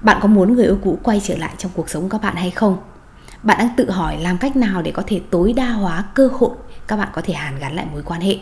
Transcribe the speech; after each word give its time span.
Bạn 0.00 0.18
có 0.22 0.28
muốn 0.28 0.54
người 0.54 0.64
yêu 0.64 0.78
cũ 0.84 0.98
quay 1.02 1.20
trở 1.24 1.36
lại 1.36 1.54
trong 1.58 1.70
cuộc 1.74 1.90
sống 1.90 2.02
của 2.02 2.08
các 2.08 2.22
bạn 2.22 2.36
hay 2.36 2.50
không? 2.50 2.76
Bạn 3.42 3.58
đang 3.58 3.68
tự 3.76 3.90
hỏi 3.90 4.18
làm 4.20 4.38
cách 4.38 4.56
nào 4.56 4.82
để 4.82 4.90
có 4.90 5.02
thể 5.06 5.20
tối 5.30 5.52
đa 5.52 5.70
hóa 5.70 6.04
cơ 6.14 6.28
hội 6.38 6.50
các 6.88 6.96
bạn 6.96 7.08
có 7.12 7.22
thể 7.24 7.34
hàn 7.34 7.58
gắn 7.58 7.74
lại 7.76 7.86
mối 7.92 8.02
quan 8.02 8.20
hệ. 8.20 8.38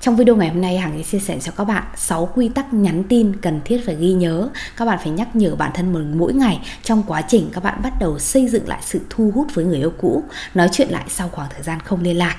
Trong 0.00 0.16
video 0.16 0.36
ngày 0.36 0.48
hôm 0.48 0.60
nay 0.60 0.78
Hằng 0.78 0.98
sẽ 0.98 1.02
chia 1.02 1.18
sẻ 1.18 1.38
cho 1.40 1.52
các 1.56 1.64
bạn 1.64 1.84
6 1.96 2.28
quy 2.34 2.48
tắc 2.48 2.74
nhắn 2.74 3.04
tin 3.04 3.36
cần 3.36 3.60
thiết 3.64 3.82
phải 3.86 3.94
ghi 3.94 4.12
nhớ. 4.12 4.48
Các 4.76 4.84
bạn 4.84 4.98
phải 4.98 5.10
nhắc 5.10 5.36
nhở 5.36 5.56
bản 5.56 5.70
thân 5.74 5.92
mình 5.92 6.18
mỗi 6.18 6.34
ngày 6.34 6.60
trong 6.82 7.02
quá 7.06 7.22
trình 7.22 7.50
các 7.52 7.64
bạn 7.64 7.80
bắt 7.82 7.92
đầu 8.00 8.18
xây 8.18 8.48
dựng 8.48 8.68
lại 8.68 8.78
sự 8.82 9.00
thu 9.10 9.32
hút 9.34 9.46
với 9.54 9.64
người 9.64 9.78
yêu 9.78 9.92
cũ, 9.98 10.22
nói 10.54 10.68
chuyện 10.72 10.88
lại 10.90 11.04
sau 11.08 11.28
khoảng 11.28 11.48
thời 11.54 11.62
gian 11.62 11.80
không 11.80 12.02
liên 12.02 12.18
lạc 12.18 12.36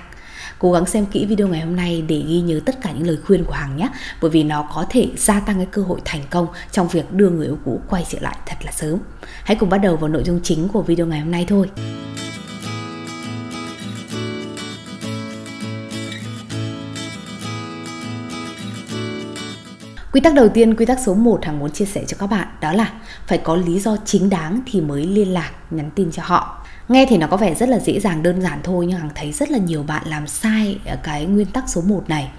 cố 0.59 0.71
gắng 0.71 0.85
xem 0.85 1.05
kỹ 1.05 1.25
video 1.25 1.47
ngày 1.47 1.61
hôm 1.61 1.75
nay 1.75 2.03
để 2.07 2.23
ghi 2.27 2.41
nhớ 2.41 2.59
tất 2.65 2.81
cả 2.81 2.91
những 2.91 3.07
lời 3.07 3.17
khuyên 3.25 3.43
của 3.43 3.53
Hằng 3.53 3.77
nhé 3.77 3.89
bởi 4.21 4.31
vì 4.31 4.43
nó 4.43 4.69
có 4.73 4.85
thể 4.89 5.09
gia 5.17 5.39
tăng 5.39 5.55
cái 5.57 5.67
cơ 5.71 5.81
hội 5.81 5.99
thành 6.05 6.21
công 6.29 6.47
trong 6.71 6.87
việc 6.87 7.11
đưa 7.11 7.29
người 7.29 7.45
yêu 7.45 7.57
cũ 7.65 7.81
quay 7.89 8.05
trở 8.09 8.19
lại 8.21 8.37
thật 8.45 8.55
là 8.65 8.71
sớm. 8.71 8.99
Hãy 9.43 9.57
cùng 9.59 9.69
bắt 9.69 9.77
đầu 9.77 9.95
vào 9.97 10.09
nội 10.09 10.23
dung 10.23 10.39
chính 10.43 10.67
của 10.67 10.81
video 10.81 11.05
ngày 11.05 11.19
hôm 11.19 11.31
nay 11.31 11.45
thôi. 11.49 11.69
Quy 20.11 20.21
tắc 20.21 20.33
đầu 20.33 20.49
tiên, 20.49 20.75
quy 20.75 20.85
tắc 20.85 20.99
số 21.05 21.13
1 21.13 21.45
Hằng 21.45 21.59
muốn 21.59 21.71
chia 21.71 21.85
sẻ 21.85 22.03
cho 22.07 22.17
các 22.19 22.27
bạn 22.27 22.47
đó 22.61 22.71
là 22.71 22.93
phải 23.27 23.37
có 23.37 23.55
lý 23.55 23.79
do 23.79 23.97
chính 24.05 24.29
đáng 24.29 24.61
thì 24.65 24.81
mới 24.81 25.05
liên 25.05 25.33
lạc, 25.33 25.51
nhắn 25.71 25.89
tin 25.95 26.11
cho 26.11 26.23
họ 26.25 26.65
nghe 26.89 27.05
thì 27.09 27.17
nó 27.17 27.27
có 27.27 27.37
vẻ 27.37 27.55
rất 27.55 27.69
là 27.69 27.79
dễ 27.79 27.99
dàng, 27.99 28.23
đơn 28.23 28.41
giản 28.41 28.59
thôi, 28.63 28.85
nhưng 28.85 28.99
hằng 28.99 29.09
thấy 29.15 29.31
rất 29.31 29.51
là 29.51 29.57
nhiều 29.57 29.83
bạn 29.83 30.07
làm 30.07 30.27
sai 30.27 30.79
ờ, 30.85 30.97
cái 31.03 31.25
nguyên 31.25 31.47
tắc 31.47 31.63
số 31.67 31.81
1 31.81 32.03
này. 32.09 32.29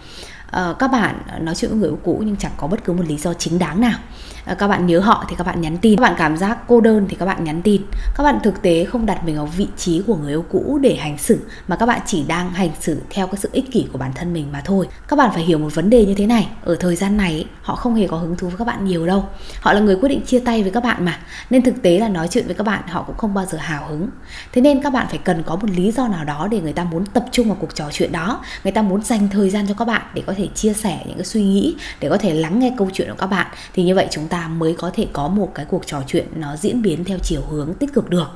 Ờ, 0.51 0.77
các 0.79 0.89
bạn 0.89 1.23
ờ, 1.29 1.39
nói 1.39 1.55
chuyện 1.55 1.71
với 1.71 1.81
người 1.81 1.89
yêu 1.89 1.99
cũ 2.05 2.23
nhưng 2.27 2.37
chẳng 2.37 2.53
có 2.57 2.67
bất 2.67 2.85
cứ 2.85 2.93
một 2.93 3.05
lý 3.09 3.17
do 3.17 3.35
chính 3.35 3.59
đáng 3.59 3.81
nào. 3.81 3.99
Ờ, 4.45 4.55
các 4.55 4.69
bạn 4.69 4.87
nhớ 4.87 5.01
họ 5.01 5.25
thì 5.29 5.37
các 5.39 5.47
bạn 5.47 5.61
nhắn 5.61 5.79
tin. 5.79 5.97
Các 5.97 6.03
bạn 6.03 6.15
cảm 6.19 6.37
giác 6.37 6.59
cô 6.67 6.81
đơn 6.81 7.07
thì 7.09 7.17
các 7.17 7.27
bạn 7.27 7.45
nhắn 7.45 7.63
tin. 7.63 7.83
Các 8.17 8.25
bạn 8.25 8.39
thực 8.43 8.63
tế 8.63 8.85
không 8.85 9.07
đặt 9.07 9.25
mình 9.25 9.37
ở 9.37 9.45
vị 9.45 9.67
trí 9.77 10.03
của 10.07 10.17
người 10.17 10.33
yêu 10.33 10.45
cũ 10.51 10.79
để 10.83 10.97
hành 10.97 11.19
xử, 11.19 11.39
mà 11.69 11.77
các 11.77 11.87
bạn 11.87 12.01
chỉ 12.07 12.25
đang 12.29 12.51
hành 12.51 12.71
xử 12.81 13.01
theo 13.11 13.27
cái 13.27 13.37
sự 13.37 13.49
ích 13.53 13.73
kỷ 13.73 13.87
của 13.93 13.99
bản 13.99 14.13
thân 14.15 14.33
mình 14.33 14.53
mà 14.53 14.63
thôi. 14.65 14.89
Các 15.09 15.17
bạn 15.17 15.31
phải 15.35 15.43
hiểu 15.43 15.59
một 15.59 15.75
vấn 15.75 15.91
đề 15.91 16.07
như 16.07 16.15
thế 16.15 16.27
này. 16.27 16.49
Ở 16.65 16.77
thời 16.81 16.97
gian 16.97 17.17
này 17.17 17.47
họ 17.63 17.75
không 17.75 17.95
hề 17.95 18.07
có 18.07 18.17
hứng 18.17 18.37
thú 18.37 18.49
với 18.49 18.57
các 18.57 18.65
bạn 18.65 18.85
nhiều 18.85 19.07
đâu. 19.07 19.25
Họ 19.61 19.73
là 19.73 19.81
người 19.81 19.97
quyết 19.97 20.09
định 20.09 20.27
chia 20.27 20.39
tay 20.39 20.63
với 20.63 20.71
các 20.71 20.83
bạn 20.83 21.05
mà. 21.05 21.19
Nên 21.51 21.63
thực 21.63 21.83
tế 21.83 21.99
là 21.99 22.09
nói 22.09 22.29
chuyện 22.29 22.47
với 22.47 22.55
các 22.55 22.65
bạn, 22.65 22.83
họ 22.89 23.03
cũng 23.03 23.17
không 23.17 23.35
bao 23.35 23.47
giờ 23.47 23.59
hào 23.59 23.89
hứng. 23.89 24.09
Thế 24.53 24.61
nên 24.61 24.83
các 24.83 24.93
bạn 24.93 25.07
phải 25.11 25.19
cần 25.19 25.43
có 25.43 25.57
một 25.57 25.71
lý 25.71 25.91
do 25.91 26.09
nào 26.09 26.25
đó 26.25 26.49
để 26.51 26.61
người 26.61 26.73
ta 26.73 26.85
muốn 26.85 27.07
tập 27.07 27.25
trung 27.33 27.49
vào 27.49 27.57
cuộc 27.61 27.75
trò 27.75 27.85
chuyện 27.93 28.13
đó. 28.13 28.41
Người 28.65 28.73
ta 28.73 28.83
muốn 28.83 29.03
dành 29.03 29.29
thời 29.29 29.51
gian 29.51 29.67
cho 29.69 29.75
các 29.75 29.85
bạn 29.85 30.03
để 30.15 30.23
có 30.27 30.35
thể 30.37 30.38
thể 30.39 30.49
chia 30.55 30.73
sẻ 30.73 31.03
những 31.07 31.17
cái 31.17 31.25
suy 31.25 31.43
nghĩ 31.43 31.77
để 32.01 32.09
có 32.09 32.19
thể 32.19 32.35
lắng 32.35 32.59
nghe 32.59 32.73
câu 32.79 32.91
chuyện 32.93 33.09
của 33.09 33.17
các 33.19 33.27
bạn. 33.27 33.47
Thì 33.75 33.83
như 33.83 33.95
vậy 33.95 34.07
chúng 34.11 34.29
ta 34.29 34.39
ta 34.39 34.49
mới 34.49 34.75
có 34.79 34.91
thể 34.95 35.07
có 35.13 35.29
một 35.29 35.51
cái 35.55 35.67
cuộc 35.67 35.87
trò 35.87 36.03
chuyện 36.07 36.27
nó 36.35 36.57
diễn 36.57 36.83
biến 36.83 37.05
theo 37.05 37.19
chiều 37.19 37.43
hướng 37.51 37.75
tích 37.75 37.93
cực 37.93 38.11
được. 38.11 38.29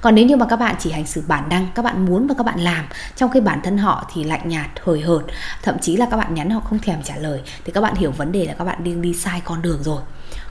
Còn 0.00 0.14
nếu 0.14 0.26
như 0.26 0.36
mà 0.36 0.46
các 0.46 0.56
bạn 0.56 0.76
chỉ 0.78 0.90
hành 0.90 1.06
xử 1.06 1.22
bản 1.28 1.48
năng, 1.48 1.68
các 1.74 1.82
bạn 1.82 2.06
muốn 2.06 2.26
và 2.26 2.34
các 2.38 2.46
bạn 2.46 2.60
làm, 2.60 2.84
trong 3.16 3.30
khi 3.30 3.40
bản 3.40 3.60
thân 3.64 3.78
họ 3.78 4.10
thì 4.14 4.24
lạnh 4.24 4.48
nhạt, 4.48 4.70
hời 4.82 5.00
hợt, 5.00 5.22
thậm 5.62 5.76
chí 5.82 5.96
là 5.96 6.06
các 6.10 6.16
bạn 6.16 6.34
nhắn 6.34 6.50
họ 6.50 6.60
không 6.60 6.78
thèm 6.78 7.02
trả 7.02 7.16
lời, 7.16 7.40
thì 7.64 7.72
các 7.72 7.80
bạn 7.80 7.94
hiểu 7.94 8.10
vấn 8.10 8.32
đề 8.32 8.44
là 8.44 8.54
các 8.54 8.64
bạn 8.64 8.84
đang 8.84 9.02
đi 9.02 9.14
sai 9.14 9.40
con 9.44 9.62
đường 9.62 9.82
rồi 9.82 10.02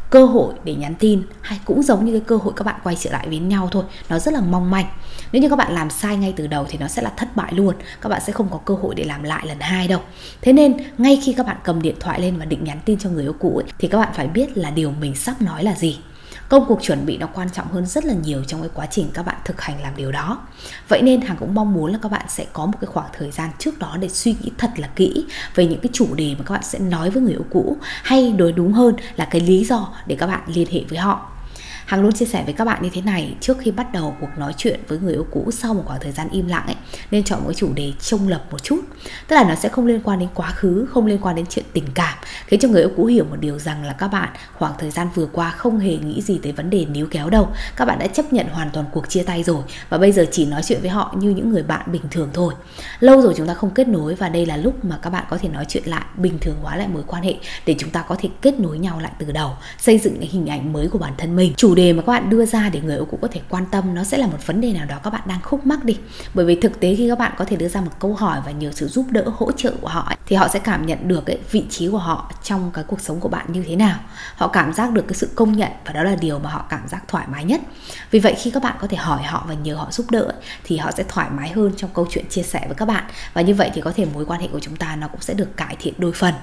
cơ 0.10 0.26
hội 0.26 0.54
để 0.64 0.76
nhắn 0.76 0.96
tin 1.00 1.24
hay 1.42 1.60
cũng 1.66 1.84
giống 1.84 2.06
như 2.06 2.12
cái 2.12 2.22
cơ 2.22 2.38
hội 2.38 2.54
các 2.56 2.64
bạn 2.64 2.80
quay 2.84 2.96
trở 2.96 3.12
lại 3.12 3.28
với 3.28 3.40
nhau 3.40 3.70
thôi. 3.72 3.84
Nó 4.10 4.20
rất 4.20 4.34
là 4.34 4.42
mong 4.42 4.72
manh. 4.72 4.86
Nếu 5.32 5.42
như 5.42 5.50
các 5.50 5.56
bạn 5.56 5.74
làm 5.74 5.90
sai 5.90 6.18
ngay 6.18 6.34
từ 6.36 6.48
đầu 6.48 6.66
thì 6.70 6.78
nó 6.78 6.88
sẽ 6.88 7.02
là 7.02 7.10
thất 7.18 7.36
bại 7.36 7.54
luôn. 7.54 7.76
Các 8.02 8.10
bạn 8.10 8.22
sẽ 8.26 8.34
không 8.34 8.48
có 8.52 8.58
cơ 8.58 8.74
hội 8.74 8.96
để 8.96 9.04
làm 9.04 9.24
lại 9.24 9.46
lần 9.48 9.60
hai 9.60 9.88
đâu. 9.88 10.00
Thế 10.42 10.54
nên 10.54 10.78
ngay 10.98 11.22
khi 11.26 11.34
các 11.34 11.46
bạn 11.46 11.58
cầm 11.64 11.82
điện 11.82 11.96
thoại 12.00 12.22
lên 12.22 12.38
và 12.38 12.46
định 12.46 12.64
nhắn 12.64 12.80
tin 12.86 13.00
cho 13.00 13.10
người 13.10 13.24
yêu 13.24 13.36
cũ 13.40 13.58
ấy, 13.58 13.72
thì 13.80 13.88
các 13.88 13.98
bạn 13.98 14.14
phải 14.14 14.28
biết 14.28 14.58
là 14.58 14.70
điều 14.70 14.92
mình 14.92 15.16
sắp 15.16 15.42
nói 15.42 15.64
là 15.64 15.76
gì 15.76 16.00
công 16.50 16.66
cuộc 16.68 16.80
chuẩn 16.82 17.06
bị 17.06 17.18
nó 17.18 17.28
quan 17.28 17.50
trọng 17.50 17.68
hơn 17.68 17.86
rất 17.86 18.06
là 18.06 18.14
nhiều 18.14 18.44
trong 18.44 18.62
cái 18.62 18.70
quá 18.74 18.86
trình 18.86 19.10
các 19.14 19.26
bạn 19.26 19.36
thực 19.46 19.62
hành 19.62 19.82
làm 19.82 19.96
điều 19.96 20.12
đó. 20.12 20.42
Vậy 20.88 21.02
nên 21.02 21.22
hằng 21.22 21.38
cũng 21.38 21.56
mong 21.56 21.74
muốn 21.74 21.92
là 21.92 22.00
các 22.02 22.12
bạn 22.12 22.26
sẽ 22.30 22.46
có 22.54 22.66
một 22.66 22.78
cái 22.82 22.88
khoảng 22.88 23.10
thời 23.18 23.32
gian 23.32 23.50
trước 23.60 23.80
đó 23.80 23.98
để 24.00 24.10
suy 24.10 24.36
nghĩ 24.42 24.52
thật 24.58 24.70
là 24.78 24.88
kỹ 24.88 25.26
về 25.56 25.68
những 25.68 25.80
cái 25.80 25.90
chủ 25.94 26.08
đề 26.16 26.36
mà 26.38 26.44
các 26.46 26.54
bạn 26.54 26.64
sẽ 26.64 26.80
nói 26.80 27.10
với 27.10 27.22
người 27.22 27.34
yêu 27.34 27.46
cũ, 27.50 27.78
hay 28.04 28.32
đối 28.32 28.52
đúng 28.52 28.74
hơn 28.74 28.96
là 29.16 29.26
cái 29.26 29.42
lý 29.42 29.66
do 29.66 29.94
để 30.06 30.16
các 30.20 30.28
bạn 30.28 30.42
liên 30.48 30.68
hệ 30.72 30.82
với 30.90 31.00
họ. 31.00 31.35
Hằng 31.86 32.02
luôn 32.02 32.14
chia 32.14 32.26
sẻ 32.26 32.44
với 32.46 32.54
các 32.54 32.66
bạn 32.66 32.84
như 32.84 32.90
thế 32.94 33.02
này, 33.02 33.36
trước 33.42 33.58
khi 33.60 33.72
bắt 33.72 33.94
đầu 33.94 34.16
cuộc 34.22 34.28
nói 34.38 34.54
chuyện 34.58 34.80
với 34.88 35.00
người 35.00 35.14
yêu 35.14 35.28
cũ 35.32 35.52
sau 35.52 35.74
một 35.74 35.84
khoảng 35.86 36.00
thời 36.00 36.12
gian 36.12 36.30
im 36.32 36.48
lặng 36.48 36.64
ấy, 36.66 36.76
nên 37.12 37.24
chọn 37.24 37.44
một 37.44 37.54
chủ 37.54 37.74
đề 37.74 37.94
trông 38.02 38.28
lập 38.28 38.44
một 38.52 38.64
chút. 38.64 38.80
Tức 39.28 39.36
là 39.36 39.44
nó 39.44 39.56
sẽ 39.56 39.70
không 39.70 39.88
liên 39.88 40.02
quan 40.04 40.20
đến 40.20 40.30
quá 40.34 40.52
khứ, 40.52 40.88
không 40.90 41.06
liên 41.06 41.20
quan 41.22 41.36
đến 41.36 41.46
chuyện 41.50 41.66
tình 41.74 41.86
cảm, 41.94 42.18
khiến 42.48 42.60
cho 42.60 42.68
người 42.68 42.82
yêu 42.82 42.92
cũ 42.98 43.06
hiểu 43.06 43.26
một 43.30 43.36
điều 43.40 43.60
rằng 43.60 43.84
là 43.84 43.94
các 43.94 44.08
bạn 44.08 44.30
khoảng 44.58 44.74
thời 44.80 44.92
gian 44.92 45.08
vừa 45.16 45.26
qua 45.26 45.52
không 45.52 45.80
hề 45.80 45.98
nghĩ 45.98 46.22
gì 46.22 46.40
tới 46.44 46.52
vấn 46.52 46.70
đề 46.70 46.86
níu 46.86 47.08
kéo 47.12 47.30
đâu. 47.30 47.50
Các 47.76 47.86
bạn 47.86 48.00
đã 48.00 48.08
chấp 48.08 48.34
nhận 48.34 48.48
hoàn 48.48 48.70
toàn 48.70 48.86
cuộc 48.92 49.10
chia 49.10 49.24
tay 49.24 49.44
rồi, 49.44 49.64
và 49.90 49.98
bây 49.98 50.12
giờ 50.12 50.26
chỉ 50.32 50.46
nói 50.46 50.62
chuyện 50.66 50.82
với 50.82 50.90
họ 50.90 51.16
như 51.18 51.30
những 51.30 51.50
người 51.50 51.64
bạn 51.64 51.92
bình 51.92 52.04
thường 52.12 52.30
thôi. 52.34 52.54
Lâu 53.00 53.22
rồi 53.22 53.34
chúng 53.38 53.48
ta 53.48 53.54
không 53.54 53.70
kết 53.70 53.88
nối, 53.88 54.16
và 54.16 54.30
đây 54.30 54.46
là 54.46 54.58
lúc 54.58 54.86
mà 54.86 55.00
các 55.02 55.10
bạn 55.10 55.26
có 55.30 55.38
thể 55.38 55.50
nói 55.50 55.66
chuyện 55.68 55.84
lại, 55.86 56.06
bình 56.18 56.40
thường 56.42 56.56
hóa 56.62 56.76
lại 56.76 56.88
mối 56.88 57.04
quan 57.08 57.24
hệ, 57.24 57.36
để 57.66 57.76
chúng 57.80 57.90
ta 57.90 58.02
có 58.02 58.16
thể 58.20 58.30
kết 58.42 58.60
nối 58.60 58.78
nhau 58.78 59.00
lại 59.00 59.12
từ 59.20 59.32
đầu, 59.32 59.52
xây 59.78 59.98
dựng 59.98 60.20
cái 60.20 60.30
hình 60.32 60.48
ảnh 60.48 60.74
mới 60.74 60.88
của 60.88 61.00
bản 61.00 61.14
thân 61.18 61.36
mình. 61.36 61.54
Chủ 61.58 61.75
đề 61.76 61.94
mà 61.94 62.02
các 62.02 62.12
bạn 62.12 62.30
đưa 62.30 62.46
ra 62.46 62.70
để 62.70 62.82
người 62.82 62.96
yêu 62.96 63.06
cũ 63.06 63.20
có 63.22 63.28
thể 63.32 63.42
quan 63.50 63.66
tâm 63.72 63.96
nó 63.96 64.04
sẽ 64.04 64.18
là 64.18 64.28
một 64.28 64.38
vấn 64.46 64.62
đề 64.62 64.74
nào 64.74 64.86
đó 64.86 65.00
các 65.04 65.10
bạn 65.10 65.22
đang 65.26 65.42
khúc 65.42 65.66
mắc 65.66 65.86
đi. 65.86 65.98
Bởi 66.34 66.46
vì 66.46 66.56
thực 66.56 66.80
tế 66.80 66.96
khi 66.96 67.10
các 67.10 67.20
bạn 67.20 67.32
có 67.38 67.46
thể 67.46 67.56
đưa 67.56 67.68
ra 67.68 67.82
một 67.82 67.92
câu 68.00 68.14
hỏi 68.14 68.40
và 68.46 68.52
nhờ 68.52 68.72
sự 68.74 68.88
giúp 68.88 69.06
đỡ 69.10 69.24
hỗ 69.36 69.52
trợ 69.52 69.74
của 69.82 69.88
họ 69.88 70.02
ấy, 70.02 70.16
thì 70.26 70.36
họ 70.36 70.48
sẽ 70.48 70.60
cảm 70.60 70.86
nhận 70.86 71.08
được 71.08 71.28
ấy, 71.28 71.40
vị 71.52 71.66
trí 71.70 71.88
của 71.88 71.98
họ 71.98 72.32
trong 72.44 72.72
cái 72.74 72.84
cuộc 72.88 73.02
sống 73.02 73.20
của 73.20 73.30
bạn 73.30 73.46
như 73.48 73.64
thế 73.68 73.76
nào. 73.76 74.00
Họ 74.36 74.48
cảm 74.48 74.74
giác 74.74 74.92
được 74.92 75.08
cái 75.08 75.14
sự 75.14 75.30
công 75.36 75.58
nhận 75.58 75.72
và 75.86 75.94
đó 75.94 76.04
là 76.04 76.16
điều 76.16 76.40
mà 76.40 76.50
họ 76.50 76.66
cảm 76.70 76.88
giác 76.88 77.04
thoải 77.08 77.26
mái 77.32 77.44
nhất. 77.44 77.62
Vì 78.12 78.20
vậy 78.20 78.36
khi 78.38 78.52
các 78.52 78.64
bạn 78.64 78.76
có 78.80 78.88
thể 78.88 78.98
hỏi 78.98 79.24
họ 79.24 79.46
và 79.48 79.54
nhờ 79.54 79.76
họ 79.76 79.88
giúp 79.92 80.12
đỡ 80.12 80.22
ấy, 80.22 80.42
thì 80.64 80.78
họ 80.78 80.92
sẽ 80.92 81.04
thoải 81.08 81.30
mái 81.30 81.50
hơn 81.50 81.72
trong 81.78 81.90
câu 81.94 82.08
chuyện 82.10 82.26
chia 82.30 82.44
sẻ 82.44 82.62
với 82.68 82.76
các 82.76 82.86
bạn. 82.86 83.04
Và 83.34 83.42
như 83.42 83.54
vậy 83.54 83.72
thì 83.74 83.82
có 83.82 83.92
thể 83.92 84.06
mối 84.14 84.26
quan 84.26 84.42
hệ 84.42 84.48
của 84.48 84.60
chúng 84.60 84.76
ta 84.76 84.96
nó 84.96 85.08
cũng 85.08 85.22
sẽ 85.22 85.34
được 85.34 85.58
cải 85.58 85.76
thiện 85.80 85.94
đôi 85.98 86.12
phần. 86.12 86.34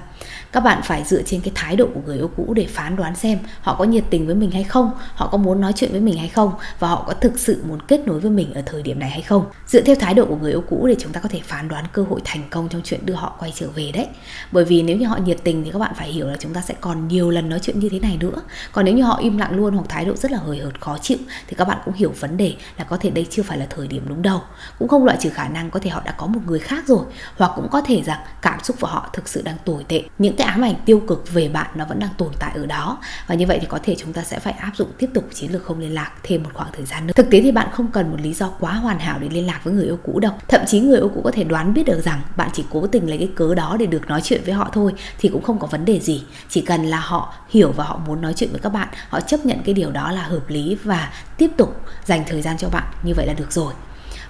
Các 0.53 0.60
bạn 0.60 0.81
phải 0.84 1.04
dựa 1.04 1.22
trên 1.22 1.41
cái 1.41 1.53
thái 1.54 1.76
độ 1.76 1.87
của 1.94 2.00
người 2.06 2.16
yêu 2.16 2.31
cũ 2.37 2.54
để 2.54 2.66
phán 2.66 2.97
đoán 2.97 3.16
xem 3.16 3.38
họ 3.60 3.75
có 3.75 3.84
nhiệt 3.84 4.04
tình 4.10 4.26
với 4.26 4.34
mình 4.34 4.50
hay 4.50 4.64
không 4.64 4.91
họ 5.14 5.22
họ 5.22 5.28
có 5.28 5.38
muốn 5.38 5.60
nói 5.60 5.72
chuyện 5.77 5.93
với 5.93 6.00
mình 6.00 6.19
hay 6.19 6.28
không 6.28 6.53
và 6.78 6.88
họ 6.88 7.05
có 7.06 7.15
thực 7.15 7.38
sự 7.38 7.62
muốn 7.69 7.83
kết 7.83 8.06
nối 8.06 8.21
với 8.21 8.31
mình 8.31 8.55
ở 8.55 8.62
thời 8.66 8.83
điểm 8.83 8.99
này 8.99 9.10
hay 9.10 9.22
không. 9.22 9.47
Dựa 9.66 9.81
theo 9.81 9.97
thái 9.97 10.15
độ 10.15 10.25
của 10.25 10.37
người 10.37 10.50
yêu 10.50 10.65
cũ 10.69 10.87
để 10.87 10.97
chúng 10.99 11.12
ta 11.12 11.21
có 11.21 11.28
thể 11.28 11.41
phán 11.44 11.69
đoán 11.69 11.84
cơ 11.93 12.03
hội 12.03 12.21
thành 12.25 12.43
công 12.50 12.69
trong 12.69 12.81
chuyện 12.84 13.06
đưa 13.06 13.15
họ 13.15 13.37
quay 13.38 13.53
trở 13.55 13.69
về 13.75 13.91
đấy. 13.94 14.06
Bởi 14.53 14.65
vì 14.65 14.82
nếu 14.82 14.97
như 14.97 15.06
họ 15.06 15.16
nhiệt 15.16 15.38
tình 15.44 15.65
thì 15.65 15.71
các 15.71 15.78
bạn 15.78 15.93
phải 15.97 16.09
hiểu 16.09 16.27
là 16.27 16.37
chúng 16.38 16.55
ta 16.55 16.61
sẽ 16.61 16.75
còn 16.81 17.09
nhiều 17.09 17.31
lần 17.31 17.49
nói 17.49 17.59
chuyện 17.62 17.78
như 17.78 17.88
thế 17.88 17.99
này 17.99 18.16
nữa. 18.21 18.43
Còn 18.72 18.84
nếu 18.84 18.94
như 18.94 19.03
họ 19.03 19.16
im 19.16 19.38
lặng 19.38 19.56
luôn 19.56 19.75
hoặc 19.75 19.84
thái 19.88 20.05
độ 20.05 20.16
rất 20.16 20.31
là 20.31 20.38
hời 20.38 20.59
hợt 20.59 20.81
khó 20.81 20.99
chịu 20.99 21.19
thì 21.47 21.55
các 21.56 21.69
bạn 21.69 21.78
cũng 21.84 21.94
hiểu 21.94 22.12
vấn 22.21 22.37
đề 22.37 22.55
là 22.78 22.84
có 22.84 22.97
thể 22.97 23.11
đây 23.11 23.27
chưa 23.31 23.43
phải 23.43 23.59
là 23.59 23.66
thời 23.71 23.88
điểm 23.88 24.05
đúng 24.09 24.22
đâu 24.22 24.41
cũng 24.78 24.88
không 24.88 25.05
loại 25.05 25.19
trừ 25.21 25.31
khả 25.31 25.49
năng 25.49 25.71
có 25.71 25.81
thể 25.81 25.91
họ 25.91 26.03
đã 26.05 26.12
có 26.12 26.27
một 26.27 26.41
người 26.47 26.59
khác 26.59 26.84
rồi 26.87 27.05
hoặc 27.37 27.53
cũng 27.56 27.69
có 27.71 27.81
thể 27.81 28.03
rằng 28.03 28.21
cảm 28.43 28.61
xúc 28.62 28.77
của 28.81 28.87
họ 28.87 29.11
thực 29.12 29.28
sự 29.28 29.43
đang 29.43 29.56
tồi 29.65 29.84
tệ. 29.88 30.03
Những 30.19 30.37
cái 30.37 30.47
ám 30.47 30.65
ảnh 30.65 30.75
tiêu 30.84 31.03
cực 31.09 31.32
về 31.32 31.49
bạn 31.49 31.71
nó 31.75 31.84
vẫn 31.84 31.99
đang 31.99 32.11
tồn 32.19 32.32
tại 32.38 32.53
ở 32.55 32.66
đó 32.66 32.99
và 33.27 33.34
như 33.34 33.47
vậy 33.47 33.59
thì 33.61 33.66
có 33.66 33.78
thể 33.82 33.97
chúng 33.99 34.12
ta 34.12 34.22
sẽ 34.22 34.38
phải 34.38 34.53
áp 34.53 34.72
dụng 34.77 34.88
tiếp 34.99 35.11
tục 35.15 35.28
chiến 35.34 35.53
lược 35.53 35.65
không 35.65 35.78
liên 35.78 35.95
lạc 35.95 36.12
thêm 36.23 36.43
một 36.43 36.50
khoảng 36.55 36.71
thời 36.73 36.87
gian 36.87 37.06
nữa. 37.06 37.12
Thực 37.17 37.31
tế 37.31 37.41
thì 37.43 37.53
bạn 37.53 37.69
không 37.73 37.91
cần 37.93 38.11
một 38.11 38.21
lý 38.21 38.33
do 38.33 38.49
quá 38.61 38.73
hoàn 38.73 38.99
hảo 38.99 39.19
để 39.21 39.28
liên 39.28 39.47
lạc 39.47 39.61
với 39.65 39.75
người 39.75 39.84
yêu 39.84 39.99
cũ 40.03 40.21
đâu. 40.21 40.33
Thậm 40.49 40.61
chí 40.67 40.81
người 40.81 40.99
yêu 40.99 41.11
cũ 41.15 41.21
có 41.25 41.31
thể 41.31 41.45
đoán 41.45 41.75
biết 41.75 41.87
được 41.87 42.00
rằng 42.05 42.21
bạn 42.37 42.50
chỉ 42.53 42.65
cố 42.71 42.87
tình 42.87 43.09
lấy 43.09 43.19
cái 43.19 43.28
cớ 43.34 43.55
đó 43.55 43.77
để 43.78 43.87
được 43.87 44.06
nói 44.06 44.21
chuyện 44.25 44.41
với 44.45 44.55
họ 44.55 44.71
thôi, 44.73 44.93
thì 45.19 45.28
cũng 45.28 45.43
không 45.43 45.59
có 45.59 45.67
vấn 45.67 45.84
đề 45.84 46.00
gì. 46.00 46.25
Chỉ 46.49 46.61
cần 46.61 46.87
là 46.87 47.00
họ 47.00 47.34
hiểu 47.49 47.73
và 47.73 47.84
họ 47.84 48.00
muốn 48.06 48.21
nói 48.21 48.34
chuyện 48.37 48.50
với 48.50 48.61
các 48.61 48.73
bạn, 48.73 48.89
họ 49.09 49.21
chấp 49.21 49.47
nhận 49.47 49.59
cái 49.65 49.75
điều 49.75 49.91
đó 49.91 50.12
là 50.12 50.23
hợp 50.23 50.49
lý 50.49 50.77
và 50.84 51.12
tiếp 51.39 51.50
tục 51.56 51.77
dành 52.05 52.25
thời 52.27 52.43
gian 52.43 52.59
cho 52.59 52.69
bạn, 52.69 52.84
như 53.03 53.15
vậy 53.15 53.27
là 53.27 53.33
được 53.33 53.53
rồi 53.53 53.73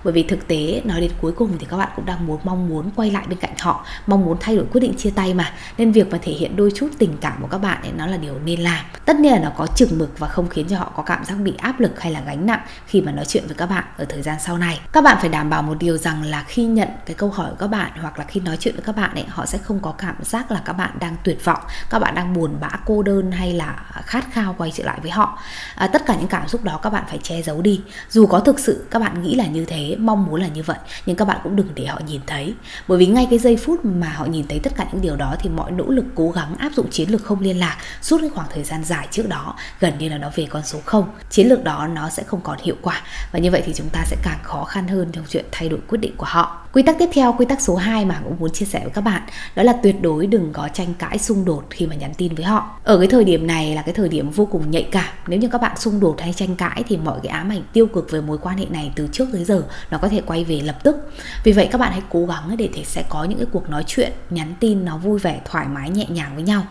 bởi 0.04 0.12
vì 0.12 0.22
thực 0.22 0.48
tế 0.48 0.82
nói 0.84 1.00
đến 1.00 1.10
cuối 1.20 1.32
cùng 1.32 1.58
thì 1.58 1.66
các 1.70 1.76
bạn 1.76 1.88
cũng 1.96 2.06
đang 2.06 2.26
muốn 2.26 2.40
mong 2.44 2.68
muốn 2.68 2.90
quay 2.96 3.10
lại 3.10 3.26
bên 3.28 3.38
cạnh 3.38 3.54
họ 3.58 3.86
mong 4.06 4.24
muốn 4.24 4.36
thay 4.40 4.56
đổi 4.56 4.66
quyết 4.72 4.80
định 4.80 4.94
chia 4.96 5.10
tay 5.10 5.34
mà. 5.34 5.52
Nên 5.78 5.92
việc 5.92 6.10
mà 6.10 6.18
thể 6.22 6.32
hiện 6.32 6.56
đôi 6.56 6.72
chút 6.74 6.88
tình 6.98 7.16
cảm 7.20 7.42
của 7.42 7.48
các 7.48 7.58
bạn 7.58 7.82
ấy 7.82 7.92
nó 7.92 8.06
là 8.06 8.16
điều 8.16 8.38
nên 8.44 8.60
làm. 8.60 8.84
Tất 9.04 9.16
nhiên 9.16 9.32
là 9.32 9.38
nó 9.38 9.50
có 9.56 9.66
chừng 9.76 9.98
mực 9.98 10.18
và 10.18 10.28
không 10.28 10.48
khiến 10.48 10.66
cho 10.68 10.78
họ 10.78 10.92
có 10.96 11.02
cảm 11.02 11.24
giác 11.24 11.34
bị 11.34 11.54
áp 11.58 11.81
lực 11.81 12.00
hay 12.00 12.12
là 12.12 12.20
gánh 12.26 12.46
nặng 12.46 12.60
khi 12.87 13.00
mà 13.00 13.12
nói 13.12 13.25
chuyện 13.25 13.46
với 13.46 13.54
các 13.54 13.66
bạn 13.66 13.84
ở 13.96 14.04
thời 14.04 14.22
gian 14.22 14.37
sau 14.40 14.58
này. 14.58 14.81
Các 14.93 15.04
bạn 15.04 15.16
phải 15.20 15.28
đảm 15.28 15.50
bảo 15.50 15.62
một 15.62 15.76
điều 15.78 15.96
rằng 15.96 16.22
là 16.22 16.44
khi 16.48 16.64
nhận 16.64 16.88
cái 17.06 17.14
câu 17.14 17.31
hỏi 17.31 17.50
của 17.50 17.56
các 17.58 17.66
bạn 17.66 17.90
hoặc 18.00 18.19
là 18.19 18.25
khi 18.25 18.40
nói 18.40 18.56
chuyện 18.60 18.75
với 18.75 18.84
các 18.84 18.96
bạn 18.96 19.14
ấy 19.14 19.25
họ 19.28 19.46
sẽ 19.46 19.58
không 19.58 19.81
có 19.81 19.93
cảm 19.93 20.16
giác 20.25 20.50
là 20.50 20.62
các 20.64 20.72
bạn 20.72 20.90
đang 21.00 21.16
tuyệt 21.25 21.44
vọng 21.44 21.60
các 21.90 21.98
bạn 21.98 22.14
đang 22.14 22.34
buồn 22.34 22.56
bã 22.60 22.69
cô 22.87 23.02
đơn 23.02 23.32
hay 23.32 23.52
là 23.52 23.84
khát 24.05 24.32
khao 24.32 24.55
quay 24.58 24.70
trở 24.75 24.84
lại 24.84 24.98
với 25.02 25.10
họ. 25.10 25.38
À, 25.75 25.87
tất 25.87 26.06
cả 26.06 26.16
những 26.16 26.28
cảm 26.28 26.48
xúc 26.48 26.64
đó 26.64 26.81
các 26.82 26.90
bạn 26.90 27.05
phải 27.08 27.19
che 27.22 27.43
giấu 27.43 27.62
đi. 27.62 27.81
Dù 28.10 28.26
có 28.26 28.40
thực 28.40 28.58
sự 28.58 28.87
các 28.90 28.98
bạn 28.98 29.22
nghĩ 29.22 29.34
là 29.34 29.46
như 29.46 29.64
thế 29.64 29.92
mong 29.97 30.27
muốn 30.27 30.41
là 30.41 30.49
như 30.49 30.62
vậy, 30.62 30.79
nhưng 31.06 31.17
các 31.17 31.25
bạn 31.25 31.41
cũng 31.44 31.56
đừng 31.56 31.69
để 31.75 31.87
họ 31.87 32.00
nhìn 32.06 32.21
thấy. 32.27 32.55
Bởi 32.89 32.99
vì 32.99 33.06
ngay 33.06 33.27
cái 33.31 33.39
giây 33.39 33.56
phút 33.56 33.85
mà 33.85 34.09
họ 34.09 34.25
nhìn 34.25 34.47
thấy 34.49 34.59
tất 34.59 34.73
cả 34.77 34.87
những 34.93 35.03
điều 35.03 35.17
đó 35.17 35.37
thì 35.39 35.50
mọi 35.50 35.71
nỗ 35.71 35.85
lực 35.85 36.05
cố 36.15 36.31
gắng 36.31 36.56
áp 36.56 36.73
dụng 36.77 36.91
chiến 36.91 37.11
lược 37.11 37.25
không 37.25 37.41
liên 37.41 37.59
lạc 37.59 37.77
suốt 38.03 38.19
cái 38.21 38.31
khoảng 38.31 38.49
thời 38.55 38.65
gian 38.65 38.85
dài 38.85 39.09
trước 39.11 39.29
đó 39.29 39.55
gần 39.81 39.99
như 39.99 40.09
là 40.09 40.19
nó 40.19 40.31
về 40.35 40.47
con 40.50 40.62
số 40.62 40.79
không. 40.85 41.11
Chiến 41.31 41.49
lược 41.49 41.65
đó 41.65 41.87
nó 41.87 42.09
sẽ 42.09 42.23
không 42.23 42.41
còn 42.41 42.59
hiệu 42.62 42.77
quả. 42.83 43.03
Và 43.33 43.39
như 43.39 43.50
vậy 43.50 43.62
thì 43.67 43.73
chúng 43.75 43.89
ta 43.93 44.05
sẽ 44.06 44.17
càng 44.23 44.39
khó 44.43 44.65
khăn 44.65 44.89
hơn 44.89 45.09
trong 45.12 45.25
chuyện 45.29 45.44
thay 45.53 45.69
đổi 45.69 45.81
quyết 45.89 45.99
định 45.99 46.17
của 46.17 46.27
họ. 46.29 46.62
Quy 46.72 46.82
tắc 46.82 46.98
tiếp 46.98 47.08
theo, 47.12 47.34
quy 47.38 47.46
tắc 47.46 47.60
số 47.60 47.76
2 47.76 48.04
mà 48.04 48.20
cũng 48.24 48.36
muốn 48.40 48.52
chia 48.52 48.66
sẻ 48.66 48.80
với 48.82 48.90
các 48.90 49.00
bạn 49.00 49.22
đó 49.54 49.62
là 49.62 49.72
tuyệt 49.72 50.02
đối 50.02 50.26
đừng 50.26 50.52
có 50.52 50.69
tranh 50.69 50.94
cãi 50.98 51.19
xung 51.19 51.44
đột 51.44 51.64
khi 51.70 51.86
mà 51.86 51.94
nhắn 51.94 52.14
tin 52.14 52.34
với 52.34 52.44
họ. 52.44 52.80
Ở 52.84 52.98
cái 52.98 53.06
thời 53.06 53.24
điểm 53.24 53.46
này 53.46 53.74
là 53.74 53.82
cái 53.82 53.94
thời 53.94 54.08
điểm 54.08 54.30
vô 54.30 54.46
cùng 54.46 54.70
nhạy 54.70 54.82
cảm. 54.82 55.08
Nếu 55.26 55.38
như 55.38 55.48
các 55.48 55.60
bạn 55.60 55.76
xung 55.76 56.00
đột 56.00 56.20
hay 56.20 56.32
tranh 56.32 56.56
cãi 56.56 56.84
thì 56.88 56.96
mọi 56.96 57.20
cái 57.22 57.30
ám 57.30 57.48
ảnh 57.48 57.62
tiêu 57.72 57.86
cực 57.86 58.10
về 58.10 58.20
mối 58.20 58.38
quan 58.38 58.56
hệ 58.56 58.66
này 58.70 58.92
từ 58.96 59.08
trước 59.12 59.28
tới 59.32 59.44
giờ 59.44 59.62
nó 59.90 59.98
có 59.98 60.08
thể 60.08 60.20
quay 60.26 60.44
về 60.44 60.60
lập 60.60 60.76
tức. 60.82 60.96
Vì 61.44 61.52
vậy 61.52 61.69
các 61.72 61.78
bạn 61.78 61.92
hãy 61.92 62.02
cố 62.10 62.26
gắng 62.26 62.56
để 62.58 62.69
thể 62.74 62.84
sẽ 62.84 63.04
có 63.08 63.24
những 63.24 63.38
cái 63.38 63.46
cuộc 63.52 63.70
nói 63.70 63.84
chuyện, 63.86 64.12
nhắn 64.30 64.54
tin 64.60 64.84
nó 64.84 64.96
vui 64.96 65.19
vẻ, 65.19 65.40
thoải 65.44 65.66
mái, 65.69 65.90
nhẹ 65.90 66.06
nhàng 66.08 66.34
với 66.34 66.44
nhau. 66.44 66.62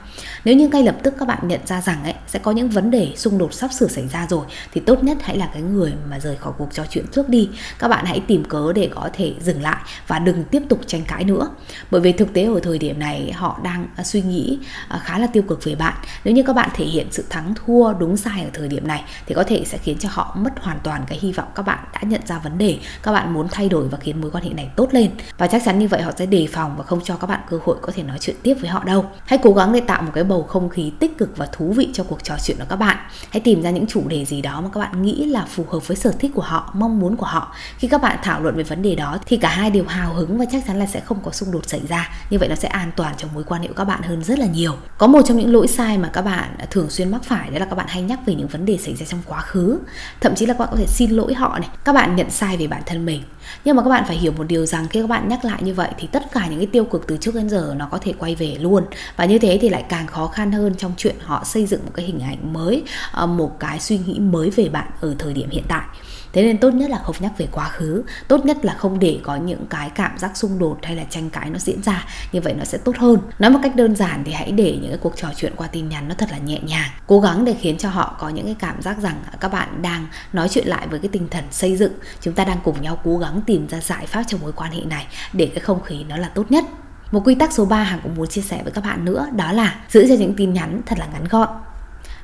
Nếu 0.45 0.55
như 0.55 0.67
ngay 0.67 0.83
lập 0.83 0.95
tức 1.03 1.13
các 1.19 1.27
bạn 1.27 1.47
nhận 1.47 1.59
ra 1.65 1.81
rằng 1.81 2.03
ấy 2.03 2.13
sẽ 2.31 2.39
có 2.39 2.51
những 2.51 2.69
vấn 2.69 2.91
đề 2.91 3.13
xung 3.15 3.37
đột 3.37 3.53
sắp 3.53 3.73
sửa 3.73 3.87
xảy 3.87 4.07
ra 4.07 4.27
rồi. 4.29 4.45
Thì 4.71 4.81
tốt 4.81 5.03
nhất 5.03 5.17
hãy 5.21 5.37
là 5.37 5.49
cái 5.53 5.61
người 5.61 5.93
mà 6.09 6.19
rời 6.19 6.35
khỏi 6.35 6.53
cuộc 6.57 6.73
trò 6.73 6.83
chuyện 6.89 7.05
trước 7.11 7.29
đi. 7.29 7.49
Các 7.79 7.87
bạn 7.87 8.05
hãy 8.05 8.19
tìm 8.27 8.43
cớ 8.43 8.73
để 8.73 8.89
có 8.95 9.09
thể 9.13 9.33
dừng 9.41 9.61
lại 9.61 9.81
và 10.07 10.19
đừng 10.19 10.43
tiếp 10.43 10.61
tục 10.69 10.79
tranh 10.87 11.01
cãi 11.07 11.23
nữa. 11.23 11.49
Bởi 11.91 12.01
vì 12.01 12.11
thực 12.11 12.33
tế 12.33 12.43
ở 12.43 12.59
thời 12.63 12.77
điểm 12.77 12.99
này, 12.99 13.31
họ 13.31 13.59
đang 13.63 13.87
à, 13.95 14.03
suy 14.03 14.21
nghĩ 14.21 14.59
à, 14.87 15.01
khá 15.03 15.19
là 15.19 15.27
tiêu 15.27 15.43
cực 15.43 15.63
về 15.63 15.75
bạn. 15.75 15.93
Nếu 16.23 16.33
như 16.33 16.43
các 16.43 16.53
bạn 16.53 16.69
thể 16.73 16.85
hiện 16.85 17.07
sự 17.11 17.25
thắng 17.29 17.53
thua 17.55 17.93
đúng 17.93 18.17
sai 18.17 18.43
ở 18.43 18.49
thời 18.53 18.67
điểm 18.67 18.87
này, 18.87 19.03
thì 19.25 19.35
có 19.35 19.43
thể 19.43 19.63
sẽ 19.65 19.77
khiến 19.77 19.97
cho 19.99 20.09
họ 20.11 20.35
mất 20.39 20.59
hoàn 20.59 20.79
toàn 20.83 21.03
cái 21.07 21.19
hy 21.21 21.31
vọng 21.31 21.47
các 21.55 21.63
bạn 21.63 21.79
đã 21.93 21.99
nhận 22.03 22.21
ra 22.25 22.39
vấn 22.39 22.57
đề. 22.57 22.77
Các 23.03 23.11
bạn 23.11 23.33
muốn 23.33 23.47
thay 23.51 23.69
đổi 23.69 23.87
và 23.87 23.97
khiến 23.97 24.21
mối 24.21 24.31
quan 24.31 24.43
hệ 24.43 24.49
này 24.49 24.69
tốt 24.75 24.87
lên. 24.91 25.11
Và 25.37 25.47
chắc 25.47 25.61
chắn 25.65 25.79
như 25.79 25.87
vậy 25.87 26.01
họ 26.01 26.11
sẽ 26.17 26.25
đề 26.25 26.47
phòng 26.51 26.77
và 26.77 26.83
không 26.83 27.01
cho 27.03 27.15
các 27.15 27.27
bạn 27.27 27.39
cơ 27.49 27.59
hội 27.63 27.77
có 27.81 27.91
thể 27.95 28.03
nói 28.03 28.17
chuyện 28.19 28.35
tiếp 28.43 28.55
với 28.61 28.69
họ 28.69 28.83
đâu. 28.83 29.05
Hãy 29.25 29.39
cố 29.43 29.53
gắng 29.53 29.73
để 29.73 29.79
tạo 29.79 30.01
một 30.01 30.11
cái 30.13 30.23
bầu 30.23 30.43
không 30.43 30.69
khí 30.69 30.91
tích 30.99 31.17
cực 31.17 31.37
và 31.37 31.45
thú 31.45 31.73
vị 31.73 31.89
cho 31.93 32.03
cuộc 32.03 32.20
trò 32.23 32.35
chuyện 32.43 32.57
của 32.59 32.65
các 32.69 32.75
bạn. 32.75 32.97
Hãy 33.29 33.41
tìm 33.41 33.61
ra 33.61 33.69
những 33.69 33.87
chủ 33.87 34.07
đề 34.07 34.25
gì 34.25 34.41
đó 34.41 34.61
mà 34.61 34.69
các 34.73 34.79
bạn 34.79 35.01
nghĩ 35.01 35.25
là 35.25 35.45
phù 35.45 35.65
hợp 35.69 35.87
với 35.87 35.97
sở 35.97 36.11
thích 36.19 36.31
của 36.35 36.41
họ, 36.41 36.71
mong 36.73 36.99
muốn 36.99 37.17
của 37.17 37.25
họ. 37.25 37.55
Khi 37.77 37.87
các 37.87 38.01
bạn 38.01 38.17
thảo 38.23 38.41
luận 38.41 38.55
về 38.55 38.63
vấn 38.63 38.81
đề 38.81 38.95
đó 38.95 39.17
thì 39.25 39.37
cả 39.37 39.49
hai 39.49 39.69
đều 39.69 39.85
hào 39.87 40.13
hứng 40.13 40.37
và 40.37 40.45
chắc 40.51 40.63
chắn 40.67 40.79
là 40.79 40.85
sẽ 40.85 40.99
không 40.99 41.17
có 41.23 41.31
xung 41.31 41.51
đột 41.51 41.69
xảy 41.69 41.81
ra. 41.89 42.09
Như 42.29 42.37
vậy 42.39 42.49
nó 42.49 42.55
sẽ 42.55 42.67
an 42.67 42.91
toàn 42.95 43.13
trong 43.17 43.29
mối 43.33 43.43
quan 43.43 43.61
hệ 43.61 43.67
của 43.67 43.73
các 43.73 43.85
bạn 43.85 44.01
hơn 44.01 44.23
rất 44.23 44.39
là 44.39 44.45
nhiều. 44.45 44.73
Có 44.97 45.07
một 45.07 45.21
trong 45.25 45.37
những 45.37 45.53
lỗi 45.53 45.67
sai 45.67 45.97
mà 45.97 46.09
các 46.13 46.21
bạn 46.21 46.55
thường 46.69 46.89
xuyên 46.89 47.11
mắc 47.11 47.23
phải 47.23 47.49
đó 47.49 47.59
là 47.59 47.65
các 47.65 47.75
bạn 47.75 47.87
hay 47.89 48.01
nhắc 48.01 48.19
về 48.25 48.35
những 48.35 48.47
vấn 48.47 48.65
đề 48.65 48.77
xảy 48.77 48.95
ra 48.95 49.05
trong 49.05 49.19
quá 49.25 49.41
khứ. 49.41 49.79
Thậm 50.21 50.35
chí 50.35 50.45
là 50.45 50.53
các 50.53 50.59
bạn 50.59 50.69
có 50.71 50.77
thể 50.77 50.87
xin 50.87 51.11
lỗi 51.11 51.33
họ 51.33 51.59
này, 51.59 51.69
các 51.83 51.93
bạn 51.93 52.15
nhận 52.15 52.29
sai 52.29 52.57
về 52.57 52.67
bản 52.67 52.81
thân 52.85 53.05
mình. 53.05 53.23
Nhưng 53.65 53.75
mà 53.75 53.83
các 53.83 53.89
bạn 53.89 54.03
phải 54.07 54.17
hiểu 54.17 54.31
một 54.37 54.43
điều 54.47 54.65
rằng 54.65 54.87
khi 54.89 55.01
các 55.01 55.09
bạn 55.09 55.29
nhắc 55.29 55.45
lại 55.45 55.63
như 55.63 55.73
vậy 55.73 55.89
thì 55.97 56.07
tất 56.07 56.31
cả 56.31 56.47
những 56.47 56.59
cái 56.59 56.67
tiêu 56.67 56.85
cực 56.85 57.07
từ 57.07 57.17
trước 57.17 57.35
đến 57.35 57.49
giờ 57.49 57.73
nó 57.77 57.87
có 57.91 57.97
thể 58.01 58.13
quay 58.19 58.35
về 58.35 58.57
luôn. 58.59 58.83
Và 59.15 59.25
như 59.25 59.39
thế 59.39 59.57
thì 59.61 59.69
lại 59.69 59.83
càng 59.89 60.07
khó 60.07 60.27
khăn 60.27 60.51
hơn 60.51 60.75
trong 60.77 60.93
chuyện 60.97 61.15
họ 61.19 61.43
xây 61.43 61.65
dựng 61.65 61.85
một 61.85 61.91
cái 61.93 62.05
hình 62.11 62.19
ảnh 62.19 62.53
mới 62.53 62.83
ờ, 63.11 63.27
một 63.27 63.59
cái 63.59 63.79
suy 63.79 63.97
nghĩ 63.97 64.19
mới 64.19 64.49
về 64.49 64.69
bạn 64.69 64.87
ở 65.01 65.15
thời 65.19 65.33
điểm 65.33 65.49
hiện 65.49 65.63
tại. 65.67 65.85
Thế 66.33 66.43
nên 66.43 66.57
tốt 66.57 66.69
nhất 66.69 66.89
là 66.89 66.97
không 66.97 67.15
nhắc 67.19 67.37
về 67.37 67.47
quá 67.51 67.69
khứ, 67.69 68.03
tốt 68.27 68.45
nhất 68.45 68.65
là 68.65 68.73
không 68.73 68.99
để 68.99 69.19
có 69.23 69.35
những 69.35 69.65
cái 69.69 69.89
cảm 69.89 70.17
giác 70.17 70.37
xung 70.37 70.59
đột 70.59 70.77
hay 70.83 70.95
là 70.95 71.03
tranh 71.09 71.29
cãi 71.29 71.49
nó 71.49 71.59
diễn 71.59 71.83
ra, 71.83 72.05
như 72.31 72.41
vậy 72.41 72.53
nó 72.53 72.63
sẽ 72.63 72.77
tốt 72.77 72.97
hơn. 72.97 73.19
Nói 73.39 73.51
một 73.51 73.59
cách 73.63 73.75
đơn 73.75 73.95
giản 73.95 74.23
thì 74.25 74.31
hãy 74.31 74.51
để 74.51 74.77
những 74.81 74.91
cái 74.91 74.97
cuộc 74.97 75.17
trò 75.17 75.27
chuyện 75.35 75.53
qua 75.55 75.67
tin 75.67 75.89
nhắn 75.89 76.07
nó 76.07 76.15
thật 76.17 76.31
là 76.31 76.37
nhẹ 76.37 76.59
nhàng. 76.59 76.89
Cố 77.07 77.19
gắng 77.19 77.45
để 77.45 77.55
khiến 77.61 77.77
cho 77.77 77.89
họ 77.89 78.15
có 78.19 78.29
những 78.29 78.45
cái 78.45 78.55
cảm 78.59 78.81
giác 78.81 78.97
rằng 79.01 79.23
các 79.39 79.51
bạn 79.51 79.81
đang 79.81 80.07
nói 80.33 80.49
chuyện 80.49 80.67
lại 80.67 80.87
với 80.87 80.99
cái 80.99 81.09
tinh 81.11 81.27
thần 81.31 81.43
xây 81.51 81.77
dựng. 81.77 81.93
Chúng 82.21 82.33
ta 82.33 82.45
đang 82.45 82.59
cùng 82.63 82.81
nhau 82.81 82.99
cố 83.03 83.17
gắng 83.17 83.41
tìm 83.45 83.67
ra 83.67 83.79
giải 83.79 84.05
pháp 84.05 84.23
cho 84.27 84.37
mối 84.41 84.51
quan 84.51 84.71
hệ 84.71 84.81
này 84.81 85.07
để 85.33 85.45
cái 85.45 85.59
không 85.59 85.83
khí 85.83 86.03
nó 86.09 86.17
là 86.17 86.29
tốt 86.35 86.51
nhất. 86.51 86.65
Một 87.11 87.21
quy 87.25 87.35
tắc 87.35 87.53
số 87.53 87.65
3 87.65 87.83
hàng 87.83 87.99
cũng 88.03 88.15
muốn 88.15 88.27
chia 88.27 88.41
sẻ 88.41 88.59
với 88.63 88.71
các 88.71 88.83
bạn 88.83 89.05
nữa, 89.05 89.27
đó 89.35 89.51
là 89.51 89.79
giữ 89.89 90.05
cho 90.09 90.15
những 90.15 90.33
tin 90.37 90.53
nhắn 90.53 90.81
thật 90.85 90.99
là 90.99 91.07
ngắn 91.13 91.27
gọn 91.29 91.49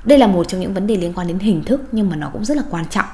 đây 0.04 0.20
là 0.20 0.28
một 0.28 0.44
trong 0.48 0.62
những 0.62 0.74
vấn 0.74 0.88
đề 0.88 0.96
liên 0.96 1.14
quan 1.14 1.28
đến 1.28 1.40
hình 1.40 1.64
thức, 1.64 1.82
nhưng 1.92 2.10
mà 2.10 2.16
nó 2.16 2.30
cũng 2.30 2.46
rất 2.46 2.58
là 2.58 2.64
quan 2.70 2.86
trọng. 2.86 3.06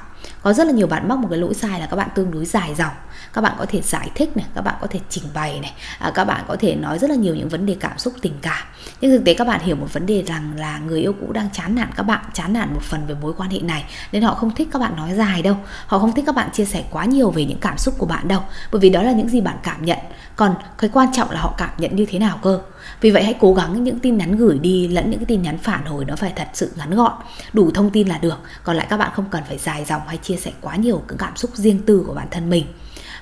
Có 0.41 0.53
rất 0.53 0.67
là 0.67 0.73
nhiều 0.73 0.87
bạn 0.87 1.07
mắc 1.07 1.17
một 1.17 1.27
cái 1.29 1.39
lỗi 1.39 1.53
sai 1.53 1.79
là 1.79 1.85
các 1.85 1.95
bạn 1.95 2.09
tương 2.15 2.31
đối 2.31 2.45
dài 2.45 2.75
dòng 2.75 2.93
các 3.33 3.41
bạn 3.41 3.55
có 3.59 3.65
thể 3.69 3.81
giải 3.81 4.11
thích 4.15 4.37
này 4.37 4.45
các 4.55 4.61
bạn 4.61 4.75
có 4.81 4.87
thể 4.87 4.99
trình 5.09 5.23
bày 5.33 5.59
này 5.59 5.73
à, 5.99 6.11
các 6.15 6.25
bạn 6.25 6.43
có 6.47 6.55
thể 6.59 6.75
nói 6.75 6.99
rất 6.99 7.09
là 7.09 7.15
nhiều 7.15 7.35
những 7.35 7.49
vấn 7.49 7.65
đề 7.65 7.77
cảm 7.79 7.97
xúc 7.97 8.13
tình 8.21 8.33
cảm. 8.41 8.67
Nhưng 9.01 9.11
thực 9.11 9.25
tế 9.25 9.33
các 9.33 9.47
bạn 9.47 9.61
hiểu 9.63 9.75
một 9.75 9.93
vấn 9.93 10.05
đề 10.05 10.23
rằng 10.27 10.53
là 10.57 10.79
người 10.79 11.01
yêu 11.01 11.13
cũ 11.21 11.31
đang 11.31 11.49
chán 11.53 11.75
nản 11.75 11.89
các 11.95 12.03
bạn 12.03 12.25
chán 12.33 12.53
nản 12.53 12.73
một 12.73 12.81
phần 12.81 13.07
về 13.07 13.15
mối 13.21 13.33
quan 13.37 13.49
hệ 13.49 13.59
này 13.59 13.85
nên 14.11 14.23
họ 14.23 14.35
không 14.35 14.55
thích 14.55 14.67
các 14.71 14.79
bạn 14.79 14.95
nói 14.95 15.13
dài 15.13 15.41
đâu. 15.41 15.57
Họ 15.87 15.99
không 15.99 16.13
thích 16.13 16.23
các 16.25 16.35
bạn 16.35 16.49
chia 16.53 16.65
sẻ 16.65 16.83
quá 16.91 17.05
nhiều 17.05 17.31
về 17.31 17.45
những 17.45 17.59
cảm 17.59 17.77
xúc 17.77 17.95
của 17.97 18.05
bạn 18.05 18.27
đâu 18.27 18.41
bởi 18.71 18.79
vì 18.79 18.89
đó 18.89 19.01
là 19.01 19.11
những 19.11 19.29
gì 19.29 19.41
bạn 19.41 19.57
cảm 19.63 19.85
nhận. 19.85 19.97
Còn 20.35 20.55
cái 20.77 20.89
quan 20.93 21.07
trọng 21.13 21.31
là 21.31 21.39
họ 21.39 21.55
cảm 21.57 21.69
nhận 21.77 21.95
như 21.95 22.05
thế 22.09 22.19
nào 22.19 22.39
cơ? 22.41 22.59
Vì 23.01 23.11
vậy 23.11 23.23
hãy 23.23 23.35
cố 23.39 23.53
gắng 23.53 23.83
những 23.83 23.99
tin 23.99 24.17
nhắn 24.17 24.37
gửi 24.37 24.59
đi 24.59 24.87
lẫn 24.87 25.09
những 25.09 25.19
cái 25.19 25.25
tin 25.25 25.41
nhắn 25.41 25.57
phản 25.57 25.85
hồi 25.85 26.05
nó 26.05 26.15
phải 26.15 26.33
thật 26.35 26.47
sự 26.53 26.71
ngắn 26.75 26.95
gọn 26.95 27.13
đủ 27.53 27.71
thông 27.71 27.89
tin 27.89 28.07
là 28.07 28.17
được. 28.17 28.39
Còn 28.63 28.75
lại 28.75 28.87
các 28.89 28.97
bạn 28.97 29.11
không 29.15 29.25
cần 29.31 29.43
phải 29.47 29.57
dài 29.57 29.85
dòng 29.85 30.01
hay 30.07 30.17
chia 30.17 30.35
sẻ 30.35 30.51
quá 30.61 30.75
nhiều 30.75 31.03
cái 31.07 31.17
cảm 31.17 31.35
xúc 31.35 31.51
riêng 31.53 31.81
tư 31.85 32.03
của 32.07 32.13
bản 32.13 32.27
thân 32.31 32.49
mình 32.49 32.65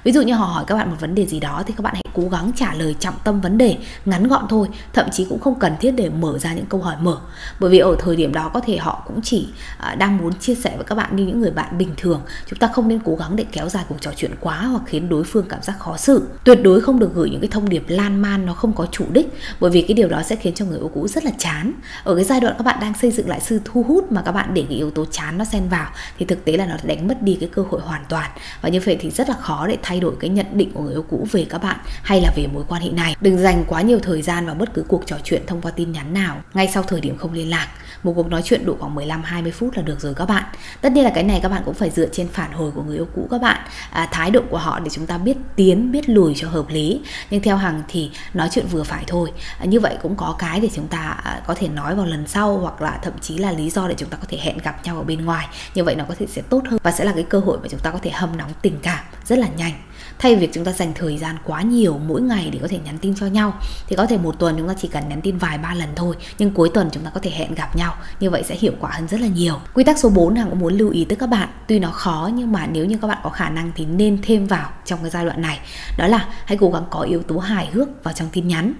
ví 0.04 0.12
dụ 0.12 0.22
như 0.22 0.34
họ 0.34 0.46
hỏi 0.46 0.64
các 0.68 0.76
bạn 0.76 0.90
một 0.90 0.96
vấn 1.00 1.16
đề 1.16 1.26
gì 1.26 1.40
đó 1.40 1.64
thì 1.68 1.74
các 1.78 1.82
bạn 1.82 1.94
hãy 1.94 2.01
cố 2.14 2.24
gắng 2.32 2.52
trả 2.56 2.74
lời 2.74 2.96
trọng 3.00 3.16
tâm 3.24 3.42
vấn 3.42 3.58
đề, 3.58 3.78
ngắn 4.06 4.28
gọn 4.28 4.46
thôi, 4.50 4.68
thậm 4.94 5.06
chí 5.12 5.26
cũng 5.30 5.40
không 5.40 5.60
cần 5.60 5.74
thiết 5.80 5.92
để 5.92 6.10
mở 6.10 6.40
ra 6.40 6.54
những 6.54 6.66
câu 6.66 6.82
hỏi 6.82 6.96
mở. 7.02 7.18
Bởi 7.60 7.70
vì 7.70 7.80
ở 7.80 7.96
thời 8.00 8.16
điểm 8.16 8.34
đó 8.34 8.52
có 8.54 8.60
thể 8.60 8.78
họ 8.78 9.04
cũng 9.08 9.20
chỉ 9.24 9.48
à, 9.78 9.96
đang 9.96 10.18
muốn 10.18 10.34
chia 10.40 10.56
sẻ 10.56 10.74
với 10.76 10.86
các 10.86 10.96
bạn 10.96 11.16
như 11.16 11.26
những 11.26 11.42
người 11.42 11.52
bạn 11.52 11.78
bình 11.78 11.94
thường. 11.98 12.22
Chúng 12.48 12.60
ta 12.60 12.68
không 12.68 12.88
nên 12.88 13.00
cố 13.06 13.16
gắng 13.16 13.36
để 13.36 13.46
kéo 13.52 13.70
dài 13.70 13.84
cuộc 13.90 14.02
trò 14.02 14.12
chuyện 14.16 14.32
quá 14.40 14.58
hoặc 14.58 14.82
khiến 14.86 15.10
đối 15.10 15.24
phương 15.24 15.46
cảm 15.50 15.62
giác 15.62 15.80
khó 15.80 15.98
xử. 15.98 16.28
Tuyệt 16.44 16.60
đối 16.64 16.82
không 16.82 17.00
được 17.00 17.12
gửi 17.16 17.30
những 17.30 17.42
cái 17.42 17.50
thông 17.50 17.70
điệp 17.70 17.84
lan 17.88 18.22
man 18.22 18.46
nó 18.46 18.54
không 18.54 18.74
có 18.74 18.88
chủ 18.92 19.06
đích, 19.12 19.28
bởi 19.60 19.72
vì 19.72 19.82
cái 19.82 19.94
điều 19.94 20.10
đó 20.10 20.22
sẽ 20.24 20.36
khiến 20.36 20.54
cho 20.54 20.66
người 20.66 20.78
yêu 20.78 20.92
cũ 20.94 21.08
rất 21.08 21.26
là 21.26 21.32
chán. 21.38 21.74
Ở 22.04 22.16
cái 22.16 22.24
giai 22.24 22.40
đoạn 22.40 22.56
các 22.58 22.64
bạn 22.64 22.78
đang 22.82 22.94
xây 23.02 23.12
dựng 23.12 23.30
lại 23.30 23.40
sự 23.42 23.62
thu 23.66 23.84
hút 23.84 24.12
mà 24.12 24.22
các 24.22 24.32
bạn 24.32 24.54
để 24.54 24.66
cái 24.70 24.78
yếu 24.78 24.92
tố 24.92 25.06
chán 25.06 25.38
nó 25.38 25.46
xen 25.46 25.70
vào, 25.70 25.90
thì 26.20 26.26
thực 26.26 26.46
tế 26.46 26.58
là 26.58 26.66
nó 26.66 26.76
đánh 26.84 27.08
mất 27.08 27.22
đi 27.22 27.38
cái 27.40 27.50
cơ 27.54 27.64
hội 27.70 27.82
hoàn 27.82 28.06
toàn. 28.10 28.32
Và 28.62 28.70
như 28.70 28.80
vậy 28.86 28.98
thì 29.00 29.10
rất 29.10 29.30
là 29.30 29.36
khó 29.36 29.68
để 29.68 29.78
thay 29.84 30.00
đổi 30.00 30.14
cái 30.20 30.30
nhận 30.30 30.46
định 30.54 30.72
của 30.74 30.84
người 30.84 30.94
yêu 30.94 31.06
cũ 31.10 31.28
về 31.32 31.46
các 31.50 31.64
bạn 31.64 31.80
hay 32.04 32.22
là 32.22 32.32
về 32.36 32.48
mối 32.48 32.64
quan 32.68 32.82
hệ 32.82 32.90
này 32.90 33.16
đừng 33.22 33.38
dành 33.38 33.64
quá 33.68 33.82
nhiều 33.82 34.00
thời 34.00 34.22
gian 34.22 34.46
vào 34.46 34.56
bất 34.56 34.74
cứ 34.74 34.84
cuộc 34.88 35.04
trò 35.06 35.18
chuyện 35.24 35.46
thông 35.48 35.62
qua 35.62 35.72
tin 35.72 35.92
nhắn 35.92 36.14
nào 36.14 36.42
ngay 36.54 36.70
sau 36.74 36.84
thời 36.84 37.02
điểm 37.02 37.18
không 37.18 37.34
liên 37.34 37.50
lạc 37.50 37.68
một 38.04 38.14
cuộc 38.16 38.28
nói 38.28 38.42
chuyện 38.46 38.66
độ 38.66 38.76
khoảng 38.80 38.96
15 38.96 39.24
20 39.24 39.52
phút 39.52 39.76
là 39.76 39.82
được 39.82 40.00
rồi 40.00 40.14
các 40.14 40.26
bạn. 40.26 40.44
Tất 40.82 40.92
nhiên 40.92 41.04
là 41.04 41.10
cái 41.10 41.24
này 41.24 41.40
các 41.44 41.50
bạn 41.50 41.62
cũng 41.66 41.74
phải 41.74 41.90
dựa 41.90 42.08
trên 42.12 42.28
phản 42.28 42.52
hồi 42.52 42.72
của 42.72 42.84
người 42.84 42.96
yêu 42.96 43.08
cũ 43.16 43.28
các 43.32 43.42
bạn, 43.42 43.62
à, 43.92 44.08
thái 44.12 44.32
độ 44.32 44.42
của 44.50 44.58
họ 44.58 44.80
để 44.80 44.90
chúng 44.90 45.06
ta 45.06 45.18
biết 45.18 45.38
tiến, 45.56 45.92
biết 45.92 46.10
lùi 46.10 46.34
cho 46.38 46.50
hợp 46.50 46.66
lý. 46.70 47.02
Nhưng 47.30 47.42
theo 47.42 47.58
Hằng 47.58 47.84
thì 47.88 48.12
nói 48.34 48.50
chuyện 48.52 48.66
vừa 48.68 48.84
phải 48.84 49.04
thôi. 49.08 49.32
À, 49.60 49.66
như 49.66 49.80
vậy 49.80 49.98
cũng 50.02 50.16
có 50.16 50.36
cái 50.40 50.60
để 50.60 50.70
chúng 50.76 50.88
ta 50.88 50.98
à, 51.24 51.42
có 51.48 51.54
thể 51.54 51.68
nói 51.68 51.96
vào 51.96 52.06
lần 52.06 52.28
sau 52.28 52.58
hoặc 52.58 52.82
là 52.82 53.00
thậm 53.04 53.14
chí 53.22 53.38
là 53.38 53.52
lý 53.52 53.70
do 53.70 53.88
để 53.88 53.96
chúng 53.98 54.10
ta 54.10 54.18
có 54.18 54.26
thể 54.30 54.38
hẹn 54.42 54.58
gặp 54.58 54.86
nhau 54.86 54.98
ở 54.98 55.04
bên 55.04 55.26
ngoài. 55.26 55.48
Như 55.76 55.84
vậy 55.84 55.96
nó 55.96 56.04
có 56.08 56.16
thể 56.20 56.26
sẽ 56.30 56.42
tốt 56.42 56.64
hơn 56.70 56.80
và 56.84 56.92
sẽ 56.92 57.04
là 57.04 57.12
cái 57.14 57.24
cơ 57.24 57.40
hội 57.40 57.58
mà 57.62 57.68
chúng 57.68 57.80
ta 57.80 57.92
có 57.92 58.00
thể 58.02 58.12
hâm 58.12 58.38
nóng 58.38 58.52
tình 58.62 58.80
cảm 58.84 59.04
rất 59.32 59.40
là 59.40 59.48
nhanh. 59.48 59.74
Thay 60.20 60.36
việc 60.36 60.50
chúng 60.54 60.66
ta 60.66 60.72
dành 60.72 60.92
thời 60.96 61.18
gian 61.18 61.36
quá 61.44 61.62
nhiều 61.62 62.00
mỗi 62.08 62.22
ngày 62.22 62.50
để 62.54 62.60
có 62.62 62.68
thể 62.68 62.80
nhắn 62.86 62.98
tin 62.98 63.16
cho 63.16 63.26
nhau, 63.26 63.54
thì 63.88 63.96
có 63.96 64.06
thể 64.06 64.18
một 64.18 64.40
tuần 64.40 64.56
chúng 64.58 64.68
ta 64.68 64.74
chỉ 64.82 64.88
cần 64.88 65.10
nhắn 65.10 65.22
tin 65.22 65.38
vài 65.38 65.58
ba 65.58 65.74
lần 65.74 65.90
thôi, 65.96 66.16
nhưng 66.38 66.52
cuối 66.52 66.70
tuần 66.74 66.90
chúng 66.92 67.04
ta 67.04 67.10
có 67.10 67.20
thể 67.24 67.32
hẹn 67.32 67.56
gặp 67.56 67.76
nhau. 67.76 67.96
Như 68.20 68.30
vậy 68.30 68.44
sẽ 68.44 68.56
hiệu 68.56 68.74
quả 68.80 68.92
hơn 68.94 69.08
rất 69.08 69.22
là 69.22 69.28
nhiều. 69.28 69.56
Quy 69.74 69.84
tắc 69.84 69.98
số 69.98 70.10
4 70.10 70.36
hàng 70.36 70.50
cũng 70.50 70.60
muốn 70.60 70.74
lưu 70.74 70.90
ý 70.90 71.06
tới 71.06 71.16
các 71.16 71.30
bạn. 71.30 71.50
Tuy 71.68 71.80
nó 71.80 71.92
khó, 71.92 72.30
nhưng 72.34 72.52
mà 72.52 72.68
nếu 72.68 72.86
như 72.86 72.98
các 73.02 73.08
bạn 73.08 73.18
có 73.24 73.30
khả 73.30 73.50
năng 73.50 73.72
thì 73.76 73.86
nên 73.86 74.20
thêm 74.22 74.48
vào 74.48 74.70
trong 74.86 75.00
cái 75.02 75.10
giai 75.10 75.26
đoạn 75.26 75.42
này. 75.42 75.60
Đó 75.98 76.08
là 76.08 76.28
hãy 76.46 76.58
cố 76.58 76.72
gắng 76.72 76.84
có 76.90 77.02
yếu 77.02 77.24
tố 77.24 77.38
hài 77.38 77.66
hước 77.66 78.04
vào 78.04 78.14
trong 78.14 78.30
tin 78.32 78.48
nhắn 78.48 78.74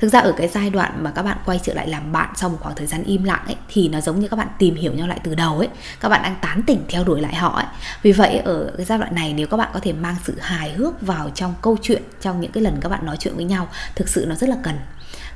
thực 0.00 0.08
ra 0.08 0.20
ở 0.20 0.32
cái 0.32 0.48
giai 0.48 0.70
đoạn 0.70 1.04
mà 1.04 1.10
các 1.10 1.22
bạn 1.22 1.36
quay 1.46 1.60
trở 1.62 1.74
lại 1.74 1.88
làm 1.88 2.12
bạn 2.12 2.28
sau 2.36 2.50
một 2.50 2.56
khoảng 2.60 2.74
thời 2.74 2.86
gian 2.86 3.04
im 3.04 3.24
lặng 3.24 3.42
ấy, 3.46 3.56
thì 3.68 3.88
nó 3.88 4.00
giống 4.00 4.20
như 4.20 4.28
các 4.28 4.36
bạn 4.36 4.48
tìm 4.58 4.74
hiểu 4.74 4.92
nhau 4.92 5.08
lại 5.08 5.20
từ 5.24 5.34
đầu 5.34 5.58
ấy. 5.58 5.68
Các 6.00 6.08
bạn 6.08 6.22
đang 6.22 6.36
tán 6.40 6.62
tỉnh 6.66 6.84
theo 6.88 7.04
đuổi 7.04 7.20
lại 7.20 7.34
họ 7.34 7.48
ấy. 7.48 7.66
Vì 8.02 8.12
vậy 8.12 8.36
ở 8.36 8.72
cái 8.76 8.86
giai 8.86 8.98
đoạn 8.98 9.14
này, 9.14 9.32
nếu 9.32 9.46
các 9.46 9.56
bạn 9.56 9.70
có 9.72 9.80
thể 9.82 9.92
mang 9.92 10.16
sự 10.24 10.36
hài 10.40 10.72
hước 10.72 11.02
vào 11.02 11.30
trong 11.30 11.54
câu 11.62 11.76
chuyện, 11.82 12.02
trong 12.20 12.40
những 12.40 12.52
cái 12.52 12.62
lần 12.62 12.78
các 12.80 12.88
bạn 12.88 13.06
nói 13.06 13.16
chuyện 13.16 13.36
với 13.36 13.44
nhau, 13.44 13.68
thực 13.94 14.08
sự 14.08 14.24
nó 14.28 14.34
rất 14.34 14.48
là 14.48 14.56
cần 14.62 14.74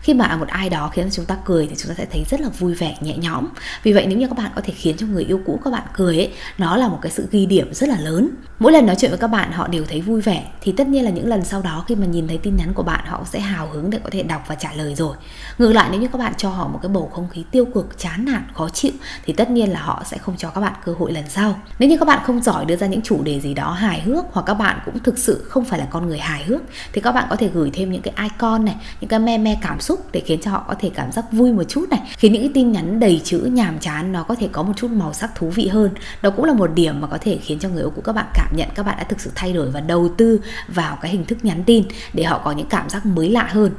khi 0.05 0.15
mà 0.15 0.37
một 0.37 0.49
ai 0.49 0.71
đó 0.71 0.91
khiến 0.93 1.09
chúng 1.13 1.25
ta 1.25 1.37
cười 1.45 1.67
thì 1.67 1.75
chúng 1.79 1.89
ta 1.89 1.95
sẽ 1.99 2.07
thấy 2.13 2.25
rất 2.31 2.41
là 2.41 2.49
vui 2.49 2.75
vẻ, 2.75 2.97
nhẹ 3.01 3.17
nhõm. 3.17 3.49
Vì 3.83 3.93
vậy 3.93 4.07
nếu 4.07 4.19
như 4.19 4.29
các 4.29 4.39
bạn 4.39 4.51
có 4.55 4.61
thể 4.65 4.73
khiến 4.77 4.97
cho 4.99 5.07
người 5.07 5.25
yêu 5.25 5.41
cũ 5.47 5.61
các 5.65 5.71
bạn 5.71 5.83
cười 5.95 6.17
ấy, 6.17 6.33
nó 6.59 6.77
là 6.77 6.89
một 6.89 6.99
cái 7.03 7.13
sự 7.13 7.29
ghi 7.31 7.47
điểm 7.47 7.75
rất 7.75 7.89
là 7.89 7.97
lớn. 8.01 8.31
Mỗi 8.59 8.73
lần 8.73 8.87
nói 8.87 8.97
chuyện 8.99 9.11
với 9.11 9.19
các 9.19 9.27
bạn, 9.27 9.53
họ 9.53 9.69
đều 9.69 9.85
thấy 9.89 10.01
vui 10.01 10.21
vẻ. 10.21 10.47
Thì 10.61 10.73
tất 10.73 10.89
nhiên 10.89 11.05
là 11.05 11.11
những 11.11 11.27
lần 11.27 11.45
sau 11.45 11.63
đó 11.63 11.85
khi 11.89 11.95
mà 11.95 12.07
nhìn 12.07 12.29
thấy 12.29 12.39
tin 12.39 12.57
nhắn 12.57 12.73
của 12.75 12.83
bạn, 12.83 13.05
họ 13.07 13.25
sẽ 13.25 13.41
hào 13.41 13.69
hứng 13.69 13.91
để 13.91 13.99
có 14.05 14.11
thể 14.13 14.23
đọc 14.23 14.45
và 14.47 14.55
trả 14.55 14.73
lời 14.73 14.95
rồi. 14.95 15.17
Ngược 15.59 15.73
lại, 15.73 15.89
nếu 15.91 16.01
như 16.01 16.09
các 16.09 16.19
bạn 16.19 16.33
cho 16.37 16.49
họ 16.49 16.69
một 16.69 16.79
cái 16.83 16.89
bầu 16.89 17.11
không 17.15 17.29
khí 17.29 17.45
tiêu 17.51 17.65
cực, 17.75 17.99
chán 17.99 18.25
nản, 18.25 18.45
khó 18.55 18.69
chịu, 18.69 18.93
thì 19.25 19.33
tất 19.33 19.51
nhiên 19.51 19.73
là 19.73 19.81
họ 19.81 20.03
sẽ 20.07 20.19
không 20.19 20.37
cho 20.39 20.51
các 20.51 20.61
bạn 20.61 20.73
cơ 20.85 20.95
hội 20.99 21.13
lần 21.13 21.25
sau. 21.29 21.61
Nếu 21.79 21.89
như 21.89 21.99
các 21.99 22.09
bạn 22.09 22.19
không 22.27 22.43
giỏi 22.43 22.65
đưa 22.65 22.77
ra 22.77 22.87
những 22.87 23.03
chủ 23.03 23.23
đề 23.23 23.41
gì 23.41 23.55
đó 23.55 23.73
hài 23.73 24.01
hước 24.01 24.25
hoặc 24.33 24.43
các 24.47 24.55
bạn 24.55 24.79
cũng 24.85 24.99
thực 24.99 25.19
sự 25.19 25.45
không 25.49 25.65
phải 25.65 25.79
là 25.79 25.87
con 25.91 26.07
người 26.07 26.19
hài 26.19 26.45
hước, 26.45 26.63
thì 26.93 27.01
các 27.01 27.13
bạn 27.13 27.27
có 27.31 27.37
thể 27.37 27.49
gửi 27.55 27.71
thêm 27.73 27.93
những 27.93 28.03
cái 28.03 28.15
icon 28.23 28.65
này, 28.65 28.77
những 29.01 29.09
cái 29.09 29.19
meme 29.19 29.59
cảm 29.63 29.81
xúc 29.81 29.94
xúc 29.95 30.13
để 30.13 30.21
khiến 30.21 30.41
cho 30.43 30.51
họ 30.51 30.65
có 30.69 30.75
thể 30.81 30.91
cảm 30.95 31.13
giác 31.13 31.33
vui 31.33 31.53
một 31.53 31.63
chút 31.69 31.89
này. 31.91 32.01
Khiến 32.17 32.33
những 32.33 32.43
cái 32.43 32.51
tin 32.55 32.73
nhắn 32.73 33.01
đầy 33.01 33.21
chữ 33.25 33.39
nhàm 33.39 33.79
chán 33.79 34.13
nó 34.13 34.23
có 34.23 34.35
thể 34.35 34.49
có 34.53 34.63
một 34.63 34.73
chút 34.77 34.91
màu 34.91 35.13
sắc 35.13 35.35
thú 35.35 35.49
vị 35.49 35.69
hơn. 35.69 35.91
Đó 36.23 36.31
cũng 36.31 36.45
là 36.45 36.53
một 36.53 36.71
điểm 36.75 37.01
mà 37.01 37.07
có 37.07 37.19
thể 37.21 37.39
khiến 37.43 37.59
cho 37.59 37.69
người 37.69 37.83
yêu 37.83 37.91
của 37.91 38.03
các 38.03 38.13
bạn 38.13 38.27
cảm 38.35 38.57
nhận 38.57 38.69
các 38.75 38.83
bạn 38.83 38.97
đã 38.99 39.05
thực 39.05 39.21
sự 39.21 39.31
thay 39.35 39.53
đổi 39.53 39.71
và 39.71 39.81
đầu 39.81 40.09
tư 40.17 40.41
vào 40.69 40.99
cái 41.03 41.11
hình 41.11 41.25
thức 41.25 41.45
nhắn 41.45 41.65
tin 41.65 41.85
để 42.13 42.25
họ 42.25 42.41
có 42.45 42.53
những 42.53 42.67
cảm 42.67 42.89
giác 42.89 43.07
mới 43.07 43.31
lạ 43.31 43.49
hơn 43.51 43.73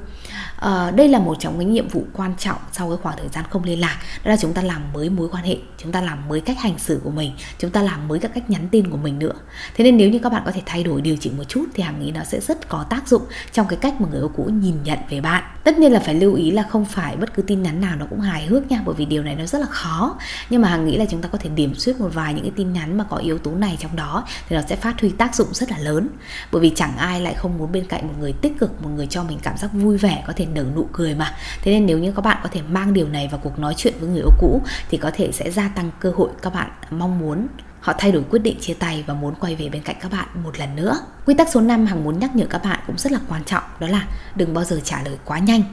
à, 0.56 0.92
đây 0.92 1.10
là 1.10 1.20
một 1.20 1.36
trong 1.40 1.60
những 1.60 1.74
nhiệm 1.74 1.88
vụ 1.88 2.04
quan 2.14 2.34
trọng 2.38 2.58
sau 2.72 2.90
cái 2.90 2.98
khoảng 3.04 3.18
thời 3.18 3.30
gian 3.30 3.46
không 3.50 3.64
liên 3.64 3.80
lạc. 3.80 3.98
Đó 4.24 4.32
là 4.32 4.38
chúng 4.38 4.54
ta 4.54 4.62
làm 4.62 4.94
mới 4.94 5.10
mối 5.10 5.30
quan 5.32 5.44
hệ 5.44 5.58
chúng 5.78 5.92
ta 5.92 6.02
làm 6.02 6.28
mới 6.28 6.42
cách 6.42 6.60
hành 6.60 6.80
xử 6.80 7.02
của 7.04 7.12
mình 7.12 7.32
chúng 7.60 7.72
ta 7.72 7.82
làm 7.82 8.08
mới 8.08 8.20
các 8.20 8.32
cách 8.36 8.50
nhắn 8.50 8.68
tin 8.72 8.90
của 8.90 8.98
mình 8.98 9.20
nữa. 9.20 9.34
Thế 9.76 9.84
nên 9.84 9.98
nếu 9.98 10.10
như 10.10 10.20
các 10.20 10.32
bạn 10.32 10.42
có 10.46 10.52
thể 10.52 10.62
thay 10.66 10.84
đổi 10.84 11.02
điều 11.02 11.18
chỉnh 11.18 11.38
một 11.38 11.44
chút 11.48 11.66
thì 11.74 11.84
hàng 11.84 12.00
nghĩ 12.00 12.12
nó 12.12 12.24
sẽ 12.24 12.40
rất 12.40 12.70
có 12.70 12.86
tác 12.90 13.08
dụng 13.08 13.22
trong 13.52 13.68
cái 13.68 13.78
cách 13.82 14.02
mà 14.02 14.08
người 14.12 14.20
yêu 14.20 14.32
cũ 14.36 14.44
nhìn 14.44 14.76
nhận 14.84 15.00
về 15.10 15.22
bạn. 15.22 15.44
Tất 15.64 15.78
nhiên 15.78 15.92
là 15.92 16.00
phải 16.00 16.16
lưu 16.16 16.36
ý 16.36 16.52
là 16.52 16.64
không 16.64 16.86
phải 16.86 17.16
bất 17.18 17.34
cứ 17.34 17.42
tin 17.42 17.64
nhắn 17.64 17.82
nào 17.82 17.96
nó 17.96 18.06
cũng 18.10 18.20
hài 18.20 18.46
hước 18.46 18.72
nha 18.72 18.82
bởi 18.86 18.96
vì 18.96 19.06
điều 19.06 19.24
này 19.24 19.36
nó 19.36 19.46
rất 19.46 19.60
là 19.60 19.68
khó. 19.68 20.18
Nhưng 20.50 20.62
mà 20.62 20.70
hàng 20.70 20.86
nghĩ 20.86 20.98
là 20.98 21.06
chúng 21.06 21.22
ta 21.22 21.30
có 21.30 21.38
thể 21.38 21.50
điểm 21.50 21.76
xuyết 21.76 22.00
một 22.00 22.10
vài 22.14 22.34
những 22.34 22.44
cái 22.44 22.54
tin 22.56 22.74
nhắn 22.74 22.98
mà 22.98 23.04
có 23.04 23.18
yếu 23.18 23.38
tố 23.38 23.52
này 23.52 23.78
trong 23.80 23.96
đó 23.96 24.26
thì 24.50 24.56
nó 24.56 24.62
sẽ 24.70 24.76
phát 24.76 25.02
huy 25.02 25.10
tác 25.10 25.36
dụng 25.36 25.48
rất 25.52 25.72
là 25.72 25.78
lớn. 25.78 26.08
Bởi 26.52 26.62
vì 26.62 26.72
chẳng 26.76 26.98
ai 26.98 27.22
lại 27.22 27.34
không 27.34 27.58
muốn 27.58 27.72
bên 27.72 27.86
cạnh 27.86 28.08
một 28.08 28.14
người 28.20 28.34
tích 28.34 28.60
cực 28.60 28.84
một 28.84 28.90
người 28.96 29.08
cho 29.08 29.24
mình 29.24 29.40
cảm 29.44 29.58
giác 29.58 29.74
vui 29.74 29.98
vẻ 29.98 30.24
có 30.28 30.34
thể 30.36 30.45
nở 30.46 30.66
nụ 30.76 30.88
cười 30.94 31.16
mà 31.16 31.34
thế 31.62 31.72
nên 31.72 31.86
nếu 31.86 32.00
như 32.00 32.12
các 32.12 32.22
bạn 32.22 32.38
có 32.44 32.50
thể 32.52 32.62
mang 32.70 32.94
điều 32.94 33.08
này 33.08 33.28
vào 33.28 33.40
cuộc 33.44 33.60
nói 33.60 33.74
chuyện 33.78 33.94
với 34.00 34.10
người 34.10 34.22
yêu 34.22 34.32
cũ 34.40 34.62
thì 34.90 34.98
có 34.98 35.12
thể 35.14 35.32
sẽ 35.32 35.52
gia 35.52 35.68
tăng 35.68 35.92
cơ 36.00 36.12
hội 36.16 36.30
các 36.42 36.54
bạn 36.54 36.70
mong 36.92 37.20
muốn 37.20 37.48
họ 37.80 37.94
thay 37.98 38.12
đổi 38.12 38.24
quyết 38.30 38.40
định 38.40 38.58
chia 38.60 38.74
tay 38.74 39.04
và 39.08 39.14
muốn 39.14 39.36
quay 39.40 39.56
về 39.56 39.70
bên 39.70 39.82
cạnh 39.82 39.96
các 40.02 40.12
bạn 40.12 40.28
một 40.44 40.60
lần 40.60 40.76
nữa. 40.76 41.00
Quy 41.26 41.34
tắc 41.34 41.48
số 41.50 41.62
5 41.62 41.86
hàng 41.86 42.04
muốn 42.04 42.20
nhắc 42.20 42.36
nhở 42.36 42.46
các 42.50 42.64
bạn 42.64 42.80
cũng 42.88 42.98
rất 42.98 43.12
là 43.12 43.20
quan 43.30 43.44
trọng, 43.44 43.64
đó 43.80 43.88
là 43.88 44.08
đừng 44.36 44.54
bao 44.54 44.64
giờ 44.64 44.80
trả 44.84 45.02
lời 45.04 45.18
quá 45.26 45.40
nhanh 45.40 45.64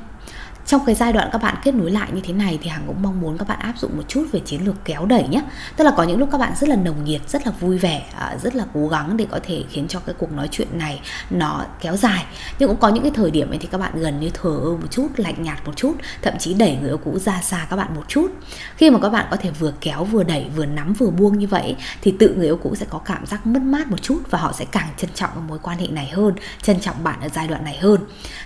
trong 0.66 0.85
cái 0.87 0.95
giai 0.95 1.12
đoạn 1.12 1.28
các 1.33 1.42
bạn 1.42 1.57
kết 1.64 1.75
nối 1.75 1.90
lại 1.90 2.09
như 2.12 2.21
thế 2.25 2.33
này 2.33 2.59
thì 2.62 2.69
hằng 2.69 2.85
cũng 2.87 3.02
mong 3.02 3.21
muốn 3.21 3.38
các 3.38 3.49
bạn 3.49 3.59
áp 3.59 3.75
dụng 3.78 3.97
một 3.97 4.04
chút 4.09 4.26
về 4.33 4.40
chiến 4.40 4.66
lược 4.66 4.85
kéo 4.85 5.07
đẩy 5.07 5.28
nhé 5.28 5.42
tức 5.76 5.85
là 5.85 5.90
có 5.97 6.02
những 6.02 6.19
lúc 6.19 6.28
các 6.33 6.38
bạn 6.38 6.52
rất 6.61 6.69
là 6.69 6.76
nồng 6.76 7.04
nhiệt, 7.04 7.28
rất 7.28 7.47
là 7.47 7.52
vui 7.61 7.78
vẻ 7.78 8.07
à, 8.19 8.37
rất 8.42 8.54
là 8.54 8.64
cố 8.75 8.88
gắng 8.88 9.16
để 9.16 9.26
có 9.31 9.40
thể 9.42 9.64
khiến 9.71 9.88
cho 9.88 10.00
cái 10.00 10.14
cuộc 10.19 10.33
nói 10.33 10.49
chuyện 10.50 10.69
này 10.78 11.00
nó 11.31 11.64
kéo 11.81 11.97
dài. 11.97 12.25
Nhưng 12.59 12.69
cũng 12.69 12.78
có 12.78 12.88
những 12.88 13.02
cái 13.02 13.12
thời 13.14 13.31
điểm 13.31 13.50
ấy 13.50 13.59
thì 13.59 13.69
các 13.71 13.78
bạn 13.78 13.92
gần 13.95 14.21
như 14.21 14.31
thờ 14.31 14.50
ơ 14.62 14.71
một 14.71 14.90
chút, 14.90 15.09
lạnh 15.16 15.42
nhạt 15.42 15.66
một 15.66 15.76
chút, 15.76 15.95
thậm 16.23 16.35
chí 16.38 16.54
đẩy 16.54 16.76
người 16.76 16.90
yêu 16.90 16.99
cũ 17.04 17.19
ra 17.19 17.40
xa 17.42 17.66
các 17.71 17.76
bạn 17.76 17.95
một 17.95 18.09
chút. 18.09 18.28
Khi 18.76 18.90
mà 18.90 18.99
các 19.02 19.09
bạn 19.09 19.26
có 19.31 19.37
thể 19.37 19.50
vừa 19.50 19.73
kéo 19.81 20.04
vừa 20.04 20.23
đẩy, 20.23 20.47
vừa 20.57 20.66
nắm 20.66 20.92
vừa 20.92 21.11
buông 21.11 21.38
như 21.38 21.47
vậy 21.47 21.76
thì 22.02 22.14
tự 22.19 22.35
người 22.35 22.47
yêu 22.47 22.57
cũ 22.62 22.75
sẽ 22.75 22.87
có 22.90 22.99
cảm 22.99 23.26
giác 23.26 23.47
mất 23.47 23.62
mát 23.62 23.90
một 23.90 24.02
chút 24.02 24.21
và 24.31 24.38
họ 24.38 24.52
sẽ 24.52 24.64
càng 24.64 24.88
trân 24.97 25.11
trọng 25.14 25.47
mối 25.49 25.59
quan 25.62 25.78
hệ 25.78 25.87
này 25.87 26.09
hơn, 26.09 26.35
trân 26.62 26.81
trọng 26.81 27.04
bạn 27.04 27.21
ở 27.21 27.28
giai 27.35 27.49
đoạn 27.49 27.64
này 27.64 27.78
hơn. 27.78 28.00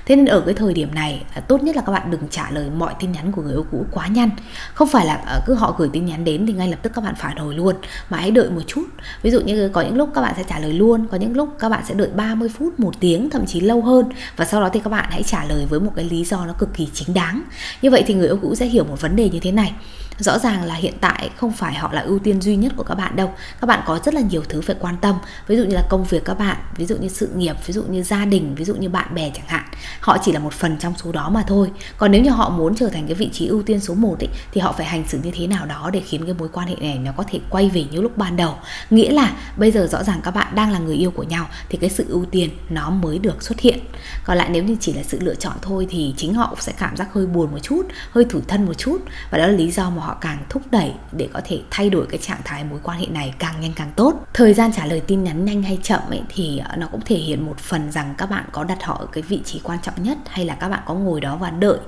Thế 0.06 0.16
nên 0.16 0.26
ở 0.26 0.40
cái 0.40 0.54
thời 0.54 0.74
điểm 0.74 0.94
này 0.94 1.24
à, 1.34 1.40
tốt 1.40 1.62
nhất 1.62 1.76
là 1.76 1.82
các 1.82 1.92
bạn 1.92 2.05
đừng 2.10 2.28
trả 2.30 2.50
lời 2.50 2.70
mọi 2.70 2.94
tin 3.00 3.12
nhắn 3.12 3.32
của 3.32 3.42
người 3.42 3.52
yêu 3.52 3.66
cũ 3.70 3.86
quá 3.90 4.06
nhanh. 4.06 4.30
Không 4.74 4.88
phải 4.88 5.06
là 5.06 5.14
ờ, 5.26 5.40
cứ 5.46 5.54
họ 5.54 5.74
gửi 5.78 5.88
tin 5.92 6.06
nhắn 6.06 6.24
đến 6.24 6.46
thì 6.46 6.52
ngay 6.52 6.68
lập 6.68 6.78
tức 6.82 6.92
các 6.94 7.04
bạn 7.04 7.14
phản 7.14 7.36
hồi 7.36 7.54
luôn, 7.54 7.76
mà 8.10 8.18
hãy 8.18 8.30
đợi 8.30 8.50
một 8.50 8.62
chút. 8.66 8.84
Ví 9.22 9.30
dụ 9.30 9.40
như 9.40 9.68
có 9.68 9.80
những 9.80 9.96
lúc 9.96 10.10
các 10.14 10.20
bạn 10.20 10.34
sẽ 10.36 10.44
trả 10.48 10.58
lời 10.58 10.72
luôn, 10.72 11.06
có 11.10 11.16
những 11.16 11.36
lúc 11.36 11.48
các 11.58 11.68
bạn 11.68 11.84
sẽ 11.88 11.94
đợi 11.94 12.08
30 12.16 12.48
phút, 12.48 12.80
một 12.80 12.94
tiếng, 13.00 13.30
thậm 13.30 13.46
chí 13.46 13.60
lâu 13.60 13.82
hơn, 13.82 14.08
và 14.36 14.44
sau 14.44 14.60
đó 14.60 14.68
thì 14.72 14.80
các 14.80 14.90
bạn 14.90 15.06
hãy 15.10 15.22
trả 15.22 15.44
lời 15.44 15.66
với 15.70 15.80
một 15.80 15.92
cái 15.96 16.04
lý 16.04 16.24
do 16.24 16.46
nó 16.46 16.52
cực 16.52 16.74
kỳ 16.74 16.88
chính 16.92 17.14
đáng. 17.14 17.42
Như 17.82 17.90
vậy 17.90 18.04
thì 18.06 18.14
người 18.14 18.26
yêu 18.26 18.38
cũ 18.42 18.54
sẽ 18.54 18.66
hiểu 18.66 18.84
một 18.84 19.00
vấn 19.00 19.16
đề 19.16 19.28
như 19.28 19.40
thế 19.40 19.52
này. 19.52 19.74
Rõ 20.18 20.38
ràng 20.38 20.64
là 20.64 20.74
hiện 20.74 20.94
tại 21.00 21.30
không 21.36 21.52
phải 21.52 21.74
họ 21.74 21.92
là 21.92 22.00
ưu 22.00 22.18
tiên 22.18 22.40
duy 22.40 22.56
nhất 22.56 22.72
của 22.76 22.82
các 22.82 22.94
bạn 22.94 23.16
đâu. 23.16 23.30
Các 23.60 23.66
bạn 23.66 23.82
có 23.86 23.98
rất 24.04 24.14
là 24.14 24.20
nhiều 24.20 24.42
thứ 24.48 24.60
phải 24.60 24.76
quan 24.80 24.96
tâm. 24.96 25.18
Ví 25.46 25.56
dụ 25.56 25.64
như 25.64 25.74
là 25.74 25.86
công 25.88 26.04
việc 26.04 26.24
các 26.24 26.38
bạn, 26.38 26.56
ví 26.76 26.86
dụ 26.86 26.96
như 26.96 27.08
sự 27.08 27.28
nghiệp, 27.36 27.56
ví 27.66 27.74
dụ 27.74 27.82
như 27.82 28.02
gia 28.02 28.24
đình, 28.24 28.54
ví 28.54 28.64
dụ 28.64 28.74
như 28.74 28.88
bạn 28.88 29.14
bè 29.14 29.30
chẳng 29.34 29.46
hạn. 29.46 29.64
Họ 30.00 30.18
chỉ 30.22 30.32
là 30.32 30.38
một 30.38 30.52
phần 30.52 30.76
trong 30.78 30.94
số 30.96 31.12
đó 31.12 31.30
mà 31.30 31.44
thôi 31.46 31.70
còn 31.98 32.12
nếu 32.12 32.22
như 32.22 32.30
họ 32.30 32.50
muốn 32.50 32.74
trở 32.74 32.88
thành 32.88 33.06
cái 33.06 33.14
vị 33.14 33.28
trí 33.32 33.46
ưu 33.46 33.62
tiên 33.62 33.80
số 33.80 33.94
1 33.94 34.16
ấy, 34.20 34.28
thì 34.52 34.60
họ 34.60 34.72
phải 34.72 34.86
hành 34.86 35.04
xử 35.08 35.18
như 35.22 35.30
thế 35.34 35.46
nào 35.46 35.66
đó 35.66 35.90
để 35.92 36.00
khiến 36.00 36.24
cái 36.24 36.34
mối 36.38 36.48
quan 36.52 36.68
hệ 36.68 36.74
này 36.80 36.98
nó 36.98 37.12
có 37.16 37.24
thể 37.30 37.40
quay 37.50 37.68
về 37.68 37.84
như 37.90 38.00
lúc 38.00 38.16
ban 38.16 38.36
đầu. 38.36 38.54
Nghĩa 38.90 39.10
là 39.10 39.32
bây 39.56 39.70
giờ 39.70 39.88
rõ 39.90 40.02
ràng 40.02 40.20
các 40.22 40.30
bạn 40.30 40.54
đang 40.54 40.72
là 40.72 40.78
người 40.78 40.96
yêu 40.96 41.10
của 41.10 41.22
nhau 41.22 41.46
thì 41.68 41.78
cái 41.78 41.90
sự 41.90 42.06
ưu 42.08 42.24
tiên 42.24 42.50
nó 42.68 42.90
mới 42.90 43.18
được 43.18 43.42
xuất 43.42 43.60
hiện. 43.60 43.78
Còn 44.24 44.36
lại 44.36 44.48
nếu 44.52 44.64
như 44.64 44.76
chỉ 44.80 44.92
là 44.92 45.02
sự 45.02 45.18
lựa 45.20 45.34
chọn 45.34 45.52
thôi 45.62 45.86
thì 45.90 46.14
chính 46.16 46.34
họ 46.34 46.46
cũng 46.50 46.60
sẽ 46.60 46.72
cảm 46.78 46.96
giác 46.96 47.12
hơi 47.12 47.26
buồn 47.26 47.52
một 47.52 47.58
chút 47.62 47.82
hơi 48.10 48.24
tủi 48.24 48.42
thân 48.48 48.66
một 48.66 48.74
chút. 48.74 48.98
Và 49.30 49.38
đó 49.38 49.46
là 49.46 49.52
lý 49.52 49.70
do 49.70 49.90
mà 49.90 50.02
họ 50.02 50.18
càng 50.20 50.38
thúc 50.48 50.62
đẩy 50.70 50.92
để 51.12 51.28
có 51.32 51.40
thể 51.44 51.60
thay 51.70 51.90
đổi 51.90 52.06
cái 52.06 52.18
trạng 52.18 52.40
thái 52.44 52.64
mối 52.64 52.80
quan 52.82 52.98
hệ 52.98 53.06
này 53.06 53.34
càng 53.38 53.60
nhanh 53.60 53.72
càng 53.72 53.92
tốt. 53.96 54.14
Thời 54.34 54.54
gian 54.54 54.72
trả 54.72 54.86
lời 54.86 55.00
tin 55.06 55.24
nhắn 55.24 55.44
nhanh 55.44 55.62
hay 55.62 55.78
chậm 55.82 56.00
ấy 56.10 56.22
thì 56.28 56.58
ờ, 56.58 56.76
nó 56.76 56.86
cũng 56.92 57.00
thể 57.04 57.16
hiện 57.16 57.46
một 57.46 57.58
phần 57.58 57.92
rằng 57.92 58.14
các 58.18 58.30
bạn 58.30 58.44
có 58.52 58.64
đặt 58.64 58.84
họ 58.84 58.96
ở 59.00 59.06
cái 59.12 59.22
vị 59.22 59.40
trí 59.44 59.60
quan 59.62 59.78
trọng 59.82 60.02
nhất 60.02 60.18
hay 60.26 60.44
là 60.44 60.54
các 60.54 60.68
bạn 60.68 60.82
có 60.86 60.94
ngồi 60.94 61.20
đó 61.20 61.36
và 61.36 61.50
đợi 61.50 61.78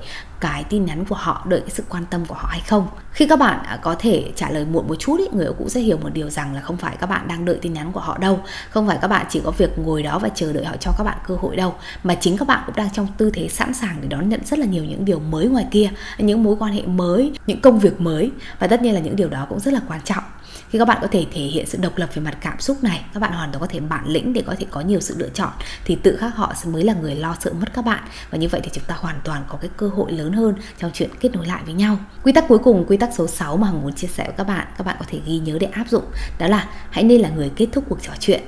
cái 0.41 0.65
tin 0.65 0.85
nhắn 0.85 1.05
của 1.05 1.15
họ 1.15 1.45
đợi 1.49 1.61
cái 1.61 1.71
sự 1.71 1.83
quan 1.89 2.05
tâm 2.11 2.25
của 2.25 2.35
họ 2.35 2.49
hay 2.51 2.61
không. 2.69 2.89
Khi 3.13 3.27
các 3.27 3.39
bạn 3.39 3.63
à, 3.65 3.79
có 3.83 3.97
thể 3.99 4.33
trả 4.37 4.51
lời 4.51 4.65
muộn 4.65 4.89
một 4.89 4.95
chút 4.95 5.19
ý, 5.19 5.25
người 5.33 5.53
cũng 5.59 5.69
sẽ 5.69 5.81
hiểu 5.81 5.99
một 6.03 6.09
điều 6.13 6.31
rằng 6.31 6.55
là 6.55 6.61
không 6.61 6.77
phải 6.77 6.97
các 7.01 7.07
bạn 7.07 7.29
đang 7.29 7.45
đợi 7.45 7.59
tin 7.63 7.73
nhắn 7.73 7.93
của 7.93 8.01
họ 8.01 8.19
đâu. 8.19 8.41
Không 8.71 8.87
phải 8.87 8.99
các 9.01 9.09
bạn 9.09 9.27
chỉ 9.31 9.41
có 9.45 9.51
việc 9.51 9.79
ngồi 9.79 10.03
đó 10.03 10.19
và 10.19 10.29
chờ 10.29 10.53
đợi 10.53 10.65
họ 10.65 10.77
cho 10.81 10.93
các 10.99 11.05
bạn 11.05 11.19
cơ 11.27 11.37
hội 11.41 11.57
đâu 11.57 11.75
mà 12.05 12.15
chính 12.15 12.37
các 12.37 12.49
bạn 12.49 12.63
cũng 12.67 12.77
đang 12.77 12.91
trong 12.93 13.07
tư 13.17 13.31
thế 13.35 13.49
sẵn 13.49 13.75
sàng 13.75 13.97
để 14.01 14.09
đón 14.09 14.29
nhận 14.29 14.41
rất 14.45 14.59
là 14.59 14.67
nhiều 14.67 14.85
những 14.85 15.05
điều 15.05 15.19
mới 15.19 15.47
ngoài 15.47 15.67
kia 15.71 15.91
những 16.19 16.43
mối 16.43 16.57
quan 16.59 16.73
hệ 16.73 16.83
mới 16.83 17.33
những 17.47 17.61
công 17.61 17.79
việc 17.79 18.01
mới. 18.01 18.31
Và 18.59 18.67
tất 18.67 18.83
nhiên 18.83 18.95
là 18.95 19.01
những 19.01 19.17
điều 19.17 19.29
đó 19.29 19.47
cũng 19.49 19.61
rất 19.61 19.75
là 19.75 19.81
quan 19.89 20.01
trọng 20.05 20.25
khi 20.71 20.79
các 20.79 20.89
bạn 20.89 20.99
có 21.01 21.07
thể 21.11 21.27
thể 21.33 21.41
hiện 21.41 21.67
sự 21.67 21.79
độc 21.83 21.97
lập 21.97 22.11
về 22.15 22.23
mặt 22.23 22.39
cảm 22.41 22.61
xúc 22.61 22.85
này, 22.85 23.05
các 23.15 23.21
bạn 23.21 23.33
hoàn 23.33 23.53
toàn 23.53 23.61
có 23.61 23.67
thể 23.67 23.81
bản 23.81 24.07
lĩnh 24.07 24.33
để 24.33 24.43
có 24.47 24.55
thể 24.59 24.67
có 24.71 24.81
nhiều 24.81 25.01
sự 25.01 25.15
lựa 25.19 25.29
chọn, 25.29 25.51
thì 25.85 25.97
tự 26.03 26.17
khắc 26.17 26.37
họ 26.37 26.55
mới 26.67 26.85
là 26.85 26.95
người 26.95 27.15
lo 27.15 27.37
sợ 27.41 27.53
mất 27.61 27.75
các 27.75 27.85
bạn. 27.85 28.05
Và 28.31 28.39
như 28.39 28.49
vậy 28.49 28.61
thì 28.65 28.71
chúng 28.75 28.85
ta 28.85 28.95
hoàn 28.99 29.21
toàn 29.25 29.45
có 29.49 29.59
cái 29.61 29.71
cơ 29.77 29.89
hội 29.89 30.13
lớn 30.13 30.33
hơn 30.33 30.55
trong 30.79 30.91
chuyện 30.95 31.11
kết 31.21 31.33
nối 31.33 31.47
lại 31.47 31.63
với 31.65 31.75
nhau. 31.75 31.99
Quy 32.23 32.33
tắc 32.33 32.49
cuối 32.49 32.59
cùng, 32.59 32.85
quy 32.89 32.97
tắc 32.97 33.11
số 33.15 33.27
6 33.27 33.57
mà 33.57 33.67
hằng 33.67 33.83
muốn 33.83 33.93
chia 33.93 34.09
sẻ 34.09 34.25
với 34.25 34.35
các 34.37 34.47
bạn 34.47 34.67
các 34.79 34.87
bạn 34.87 34.97
có 34.99 35.05
thể 35.09 35.21
ghi 35.27 35.39
nhớ 35.39 35.59
để 35.61 35.67
áp 35.67 35.89
dụng, 35.89 36.05
đó 36.39 36.47
là 36.47 36.69
hãy 36.91 37.05
nên 37.05 37.21
là 37.21 37.29
người 37.29 37.51
kết 37.57 37.67
thúc 37.73 37.85
cuộc 37.89 38.03
trò 38.03 38.13
chuyện. 38.21 38.43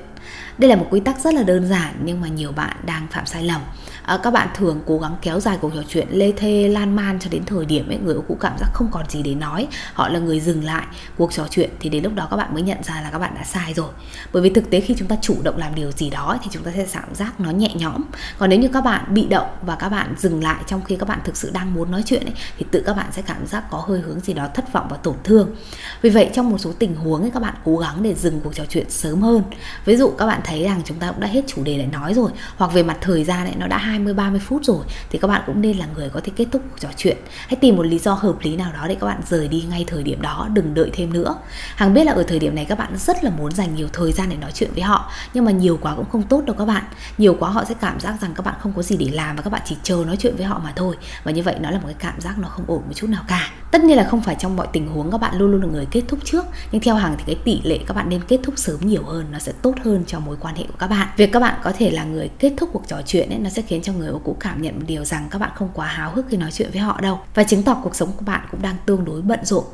Đây 0.59 0.71
là 0.71 0.77
một 0.77 0.87
quy 0.91 1.01
tắc 1.01 1.19
rất 1.21 1.35
là 1.35 1.43
đơn 1.43 1.69
giản 1.69 1.95
nhưng 2.05 2.21
mà 2.21 2.29
nhiều 2.29 2.53
bạn 2.53 2.77
đang 2.85 3.07
phạm 3.11 3.27
sai 3.27 3.43
lầm 3.43 3.61
à, 4.03 4.19
các 4.23 4.31
bạn 4.31 4.49
thường 4.55 4.81
cố 4.87 4.99
gắng 4.99 5.17
kéo 5.23 5.41
dài 5.41 5.59
cuộc 5.61 5.75
trò 5.75 5.83
chuyện 5.89 6.09
lê 6.11 6.33
thê 6.33 6.69
lan 6.69 6.97
man 6.97 7.19
cho 7.21 7.31
đến 7.31 7.45
thời 7.45 7.65
điểm 7.65 7.89
ấy 7.89 7.99
người 7.99 8.15
yêu 8.15 8.25
cũ 8.29 8.37
cảm 8.41 8.59
giác 8.59 8.71
không 8.73 8.89
còn 8.91 9.11
gì 9.11 9.23
để 9.23 9.35
nói. 9.35 9.69
Họ 9.95 10.09
là 10.09 10.19
người 10.19 10.41
dừng 10.41 10.65
lại 10.65 10.87
cuộc 11.17 11.33
trò 11.33 11.47
chuyện 11.51 11.71
thì 11.81 11.91
đến 11.91 12.03
lúc 12.03 12.15
đó 12.15 12.29
các 12.31 12.37
bạn 12.37 12.55
mới 12.55 12.63
nhận 12.63 12.79
ra 12.83 13.01
là 13.01 13.11
các 13.11 13.19
bạn 13.19 13.35
đã 13.35 13.45
sai 13.45 13.75
rồi. 13.75 13.91
Bởi 14.33 14.43
vì 14.43 14.51
thực 14.51 14.71
tế 14.71 14.81
khi 14.81 14.95
chúng 14.99 15.09
ta 15.09 15.17
chủ 15.23 15.37
động 15.43 15.59
làm 15.59 15.75
điều 15.75 15.91
gì 15.91 16.11
đó 16.11 16.39
thì 16.43 16.49
chúng 16.53 16.63
ta 16.63 16.71
sẽ 16.77 16.87
cảm 16.93 17.15
giác 17.15 17.41
nó 17.41 17.51
nhẹ 17.51 17.75
nhõm. 17.75 18.03
Còn 18.39 18.51
nếu 18.51 18.59
như 18.59 18.69
các 18.69 18.85
bạn 18.85 19.15
bị 19.15 19.27
động 19.27 19.47
và 19.63 19.77
các 19.77 19.89
bạn 19.89 20.15
dừng 20.19 20.43
lại 20.43 20.63
trong 20.67 20.85
khi 20.85 20.97
các 20.97 21.09
bạn 21.09 21.19
thực 21.25 21.37
sự 21.37 21.51
đang 21.53 21.75
muốn 21.75 21.91
nói 21.91 22.03
chuyện 22.07 22.25
ấy, 22.25 22.35
thì 22.59 22.67
tự 22.71 22.83
các 22.87 22.97
bạn 22.97 23.07
sẽ 23.13 23.23
cảm 23.23 23.47
giác 23.47 23.65
có 23.71 23.79
hơi 23.79 24.01
hướng 24.01 24.21
gì 24.21 24.33
đó 24.33 24.49
thất 24.55 24.73
vọng 24.73 24.87
và 24.91 24.97
tổn 24.97 25.15
thương. 25.25 25.57
Vì 26.03 26.11
vậy 26.11 26.31
trong 26.35 26.51
một 26.51 26.59
số 26.59 26.73
tình 26.73 26.95
huống 26.95 27.21
ấy, 27.21 27.31
các 27.31 27.43
bạn 27.43 27.55
cố 27.65 27.77
gắng 27.77 28.03
để 28.03 28.15
dừng 28.15 28.41
cuộc 28.41 28.55
trò 28.55 28.65
chuyện 28.69 28.91
sớm 28.91 29.23
hơn. 29.23 29.43
Ví 29.85 29.97
dụ 29.97 30.11
các 30.19 30.27
bạn 30.27 30.41
thấy 30.45 30.65
rằng 30.65 30.83
chúng 30.85 30.99
ta 30.99 31.11
cũng 31.11 31.21
đã 31.21 31.29
hết 31.29 31.45
chủ 31.47 31.63
đề 31.65 31.79
để 31.79 31.87
nói 31.87 32.15
rồi 32.15 32.31
hoặc 32.57 32.73
về 32.73 32.83
mặt 32.83 32.97
thời 33.01 33.25
gian 33.25 33.47
ấy, 33.47 33.55
nó 33.59 33.67
đã 33.67 33.79
20 34.01 34.15
30 34.15 34.41
phút 34.41 34.65
rồi 34.65 34.85
thì 35.11 35.19
các 35.19 35.29
bạn 35.29 35.43
cũng 35.47 35.61
nên 35.61 35.77
là 35.77 35.87
người 35.95 36.09
có 36.09 36.21
thể 36.25 36.33
kết 36.37 36.47
thúc 36.53 36.63
cuộc 36.71 36.81
trò 36.81 36.89
chuyện. 36.97 37.17
Hãy 37.47 37.57
tìm 37.57 37.77
một 37.77 37.83
lý 37.83 37.99
do 37.99 38.13
hợp 38.13 38.35
lý 38.43 38.57
nào 38.57 38.73
đó 38.73 38.89
để 38.89 38.97
các 39.01 39.07
bạn 39.07 39.21
rời 39.29 39.49
đi 39.49 39.65
ngay 39.71 39.85
thời 39.87 40.03
điểm 40.03 40.23
đó, 40.23 40.49
đừng 40.53 40.75
đợi 40.75 40.91
thêm 40.93 41.13
nữa. 41.13 41.37
Hằng 41.77 41.95
biết 41.95 42.05
là 42.05 42.13
ở 42.13 42.23
thời 42.23 42.39
điểm 42.39 42.55
này 42.55 42.65
các 42.65 42.79
bạn 42.79 42.97
rất 42.97 43.25
là 43.25 43.31
muốn 43.31 43.53
dành 43.53 43.75
nhiều 43.75 43.89
thời 43.93 44.13
gian 44.13 44.29
để 44.31 44.37
nói 44.37 44.51
chuyện 44.55 44.71
với 44.75 44.83
họ, 44.83 45.11
nhưng 45.35 45.45
mà 45.45 45.53
nhiều 45.53 45.79
quá 45.81 45.95
cũng 45.97 46.11
không 46.13 46.23
tốt 46.23 46.43
đâu 46.47 46.57
các 46.59 46.65
bạn. 46.65 46.85
Nhiều 47.19 47.37
quá 47.41 47.51
họ 47.51 47.65
sẽ 47.65 47.75
cảm 47.81 48.01
giác 48.01 48.21
rằng 48.21 48.35
các 48.35 48.47
bạn 48.47 48.55
không 48.61 48.73
có 48.77 48.83
gì 48.83 48.97
để 48.97 49.09
làm 49.13 49.37
và 49.37 49.43
các 49.43 49.51
bạn 49.51 49.63
chỉ 49.65 49.77
chờ 49.83 50.05
nói 50.07 50.17
chuyện 50.17 50.37
với 50.37 50.47
họ 50.47 50.61
mà 50.65 50.73
thôi. 50.77 50.97
Và 51.25 51.33
như 51.33 51.43
vậy 51.43 51.57
nó 51.61 51.71
là 51.71 51.79
một 51.79 51.87
cái 51.87 51.97
cảm 51.99 52.21
giác 52.21 52.39
nó 52.39 52.49
không 52.49 52.65
ổn 52.67 52.83
một 52.87 52.93
chút 52.95 53.11
nào 53.11 53.23
cả. 53.29 53.51
Tất 53.71 53.85
nhiên 53.85 53.97
là 53.97 54.05
không 54.05 54.21
phải 54.21 54.37
trong 54.39 54.57
mọi 54.57 54.67
tình 54.73 54.89
huống 54.89 55.11
các 55.11 55.19
bạn 55.19 55.39
luôn 55.39 55.51
luôn 55.51 55.63
là 55.63 55.69
người 55.69 55.87
kết 55.91 56.03
thúc 56.09 56.19
trước, 56.25 56.45
nhưng 56.73 56.83
theo 56.83 56.95
hàng 56.95 57.15
thì 57.19 57.25
cái 57.27 57.37
tỷ 57.45 57.61
lệ 57.65 57.79
các 57.87 57.95
bạn 57.95 58.09
nên 58.09 58.21
kết 58.29 58.41
thúc 58.43 58.55
sớm 58.57 58.81
nhiều 58.81 59.03
hơn 59.05 59.27
nó 59.33 59.39
sẽ 59.39 59.53
tốt 59.63 59.75
hơn 59.85 60.05
cho 60.07 60.21
mối 60.21 60.37
quan 60.41 60.55
hệ 60.55 60.65
của 60.65 60.79
các 60.79 60.87
bạn. 60.87 61.09
Việc 61.17 61.33
các 61.33 61.41
bạn 61.41 61.55
có 61.63 61.73
thể 61.79 61.91
là 61.91 62.05
người 62.05 62.29
kết 62.39 62.53
thúc 62.57 62.71
cuộc 62.73 62.83
trò 62.87 62.97
chuyện 63.07 63.29
ấy 63.29 63.39
nó 63.39 63.51
sẽ 63.51 63.63
khiến 63.63 63.83
cho 63.83 63.93
người 63.93 64.09
yêu 64.09 64.21
cũ 64.25 64.37
cảm 64.41 64.63
nhận 64.63 64.77
một 64.77 64.85
điều 64.87 65.05
rằng 65.05 65.29
các 65.31 65.39
bạn 65.39 65.51
không 65.55 65.69
quá 65.75 65.87
háo 65.87 66.11
hức 66.11 66.27
khi 66.29 66.37
nói 66.37 66.51
chuyện 66.53 66.71
với 66.73 66.81
họ 66.81 67.01
đâu. 67.01 67.21
Và 67.35 67.43
chứng 67.43 67.63
tỏ 67.63 67.75
cuộc 67.83 67.95
sống 67.95 68.13
của 68.17 68.25
bạn 68.25 68.41
cũng 68.51 68.63
đang 68.63 68.77
tương 68.87 69.05
đối 69.05 69.23
bận 69.23 69.41
rộn. 69.45 69.65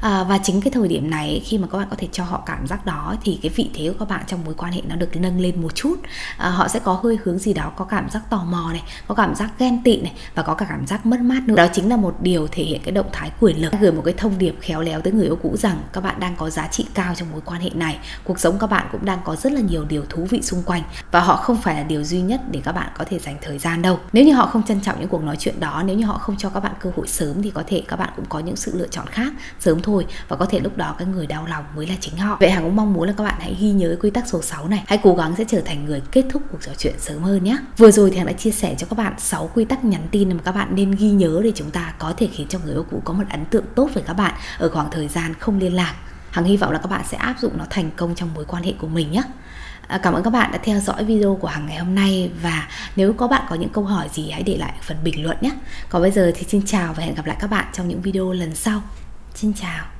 À, 0.00 0.24
và 0.24 0.38
chính 0.38 0.60
cái 0.60 0.70
thời 0.70 0.88
điểm 0.88 1.10
này 1.10 1.42
khi 1.44 1.58
mà 1.58 1.66
các 1.72 1.78
bạn 1.78 1.86
có 1.90 1.96
thể 1.98 2.08
cho 2.12 2.24
họ 2.24 2.42
cảm 2.46 2.66
giác 2.66 2.86
đó 2.86 3.14
thì 3.24 3.38
cái 3.42 3.50
vị 3.54 3.70
thế 3.74 3.88
của 3.88 3.96
các 3.98 4.08
bạn 4.08 4.24
trong 4.26 4.44
mối 4.44 4.54
quan 4.54 4.72
hệ 4.72 4.80
nó 4.88 4.96
được 4.96 5.16
nâng 5.16 5.40
lên 5.40 5.62
một 5.62 5.74
chút. 5.74 5.96
À, 6.36 6.50
họ 6.50 6.68
sẽ 6.68 6.78
có 6.78 7.00
hơi 7.02 7.18
hướng 7.24 7.38
gì 7.38 7.52
đó 7.52 7.72
có 7.76 7.84
cảm 7.84 8.10
giác 8.10 8.30
tò 8.30 8.44
mò 8.44 8.70
này 8.72 8.82
có 9.06 9.14
cảm 9.14 9.34
giác 9.34 9.50
ghen 9.58 9.82
tị 9.82 10.00
này 10.00 10.12
và 10.34 10.42
có 10.42 10.54
cả 10.54 10.66
cảm 10.68 10.86
giác 10.86 11.06
mất 11.06 11.20
mát 11.20 11.42
nữa. 11.46 11.54
Đó 11.54 11.66
chính 11.72 11.88
là 11.88 11.96
một 11.96 12.16
điều 12.20 12.46
thể 12.46 12.64
hiện 12.64 12.80
cái 12.84 12.92
động 12.92 13.06
thái 13.12 13.30
của 13.40 13.43
quyền 13.44 13.62
lực. 13.62 13.72
Gửi 13.80 13.92
một 13.92 14.02
cái 14.04 14.14
thông 14.16 14.38
điệp 14.38 14.56
khéo 14.60 14.80
léo 14.80 15.00
tới 15.00 15.12
người 15.12 15.24
yêu 15.24 15.36
cũ 15.42 15.56
rằng 15.56 15.82
các 15.92 16.00
bạn 16.00 16.20
đang 16.20 16.36
có 16.36 16.50
giá 16.50 16.68
trị 16.68 16.86
cao 16.94 17.14
trong 17.14 17.32
mối 17.32 17.40
quan 17.44 17.60
hệ 17.60 17.70
này. 17.74 17.98
Cuộc 18.24 18.40
sống 18.40 18.58
các 18.58 18.70
bạn 18.70 18.86
cũng 18.92 19.04
đang 19.04 19.18
có 19.24 19.36
rất 19.36 19.52
là 19.52 19.60
nhiều 19.60 19.84
điều 19.84 20.04
thú 20.08 20.26
vị 20.30 20.42
xung 20.42 20.62
quanh 20.62 20.82
và 21.10 21.20
họ 21.20 21.36
không 21.36 21.56
phải 21.62 21.74
là 21.74 21.82
điều 21.82 22.04
duy 22.04 22.20
nhất 22.20 22.40
để 22.50 22.60
các 22.64 22.72
bạn 22.72 22.88
có 22.98 23.04
thể 23.04 23.18
dành 23.18 23.36
thời 23.42 23.58
gian 23.58 23.82
đâu. 23.82 23.98
Nếu 24.12 24.24
như 24.24 24.32
họ 24.32 24.46
không 24.46 24.62
trân 24.62 24.80
trọng 24.80 25.00
những 25.00 25.08
cuộc 25.08 25.24
nói 25.24 25.36
chuyện 25.38 25.60
đó, 25.60 25.82
nếu 25.86 25.96
như 25.96 26.04
họ 26.04 26.18
không 26.18 26.36
cho 26.38 26.48
các 26.48 26.60
bạn 26.60 26.72
cơ 26.80 26.90
hội 26.96 27.08
sớm 27.08 27.42
thì 27.42 27.50
có 27.50 27.62
thể 27.66 27.82
các 27.88 27.96
bạn 27.96 28.08
cũng 28.16 28.24
có 28.28 28.38
những 28.38 28.56
sự 28.56 28.72
lựa 28.74 28.86
chọn 28.86 29.06
khác, 29.06 29.32
sớm 29.60 29.82
thôi. 29.82 30.06
Và 30.28 30.36
có 30.36 30.46
thể 30.46 30.60
lúc 30.60 30.76
đó 30.76 30.94
cái 30.98 31.08
người 31.08 31.26
đau 31.26 31.46
lòng 31.46 31.64
mới 31.76 31.86
là 31.86 31.94
chính 32.00 32.16
họ. 32.16 32.36
Vậy 32.40 32.50
hàng 32.50 32.64
cũng 32.64 32.76
mong 32.76 32.92
muốn 32.92 33.08
là 33.08 33.14
các 33.16 33.24
bạn 33.24 33.34
hãy 33.40 33.56
ghi 33.60 33.70
nhớ 33.70 33.96
quy 34.00 34.10
tắc 34.10 34.28
số 34.28 34.42
6 34.42 34.68
này. 34.68 34.84
Hãy 34.86 34.98
cố 35.02 35.14
gắng 35.14 35.34
sẽ 35.38 35.44
trở 35.48 35.60
thành 35.60 35.84
người 35.84 36.02
kết 36.12 36.24
thúc 36.30 36.42
cuộc 36.50 36.58
trò 36.60 36.72
chuyện 36.78 36.94
sớm 36.98 37.22
hơn 37.22 37.44
nhé. 37.44 37.56
Vừa 37.76 37.90
rồi 37.90 38.10
thì 38.10 38.16
hàng 38.16 38.26
đã 38.26 38.32
chia 38.32 38.50
sẻ 38.50 38.74
cho 38.78 38.86
các 38.90 38.98
bạn 38.98 39.14
6 39.18 39.50
quy 39.54 39.64
tắc 39.64 39.84
nhắn 39.84 40.02
tin 40.10 40.28
mà 40.28 40.42
các 40.44 40.52
bạn 40.52 40.68
nên 40.74 40.90
ghi 40.90 41.10
nhớ 41.10 41.40
để 41.44 41.52
chúng 41.54 41.70
ta 41.70 41.94
có 41.98 42.12
thể 42.16 42.28
khiến 42.32 42.46
cho 42.48 42.58
người 42.64 42.74
yêu 42.74 42.86
cũ 42.90 43.02
có 43.04 43.12
một 43.12 43.24
ấn 43.34 43.44
tượng 43.44 43.64
tốt 43.74 43.90
với 43.94 44.02
các 44.06 44.14
bạn 44.14 44.34
ở 44.58 44.68
khoảng 44.68 44.90
thời 44.90 45.08
gian 45.08 45.34
không 45.34 45.58
liên 45.58 45.74
lạc 45.74 45.94
hằng 46.30 46.44
hy 46.44 46.56
vọng 46.56 46.72
là 46.72 46.78
các 46.78 46.90
bạn 46.90 47.04
sẽ 47.04 47.16
áp 47.16 47.34
dụng 47.40 47.58
nó 47.58 47.64
thành 47.70 47.90
công 47.96 48.14
trong 48.14 48.34
mối 48.34 48.44
quan 48.44 48.62
hệ 48.62 48.72
của 48.78 48.88
mình 48.88 49.12
nhé 49.12 49.22
à, 49.88 49.98
cảm 49.98 50.14
ơn 50.14 50.22
các 50.22 50.30
bạn 50.30 50.52
đã 50.52 50.58
theo 50.62 50.80
dõi 50.80 51.04
video 51.04 51.38
của 51.40 51.48
Hằng 51.48 51.66
ngày 51.66 51.78
hôm 51.78 51.94
nay 51.94 52.30
và 52.42 52.68
nếu 52.96 53.12
có 53.12 53.28
bạn 53.28 53.42
có 53.48 53.56
những 53.56 53.68
câu 53.68 53.84
hỏi 53.84 54.08
gì 54.12 54.30
hãy 54.30 54.42
để 54.42 54.56
lại 54.56 54.74
phần 54.82 54.96
bình 55.04 55.22
luận 55.22 55.36
nhé. 55.40 55.50
Còn 55.88 56.02
bây 56.02 56.10
giờ 56.10 56.32
thì 56.34 56.46
xin 56.48 56.62
chào 56.66 56.92
và 56.92 57.02
hẹn 57.04 57.14
gặp 57.14 57.26
lại 57.26 57.36
các 57.40 57.50
bạn 57.50 57.66
trong 57.72 57.88
những 57.88 58.02
video 58.02 58.32
lần 58.32 58.54
sau. 58.54 58.82
Xin 59.34 59.52
chào. 59.54 59.93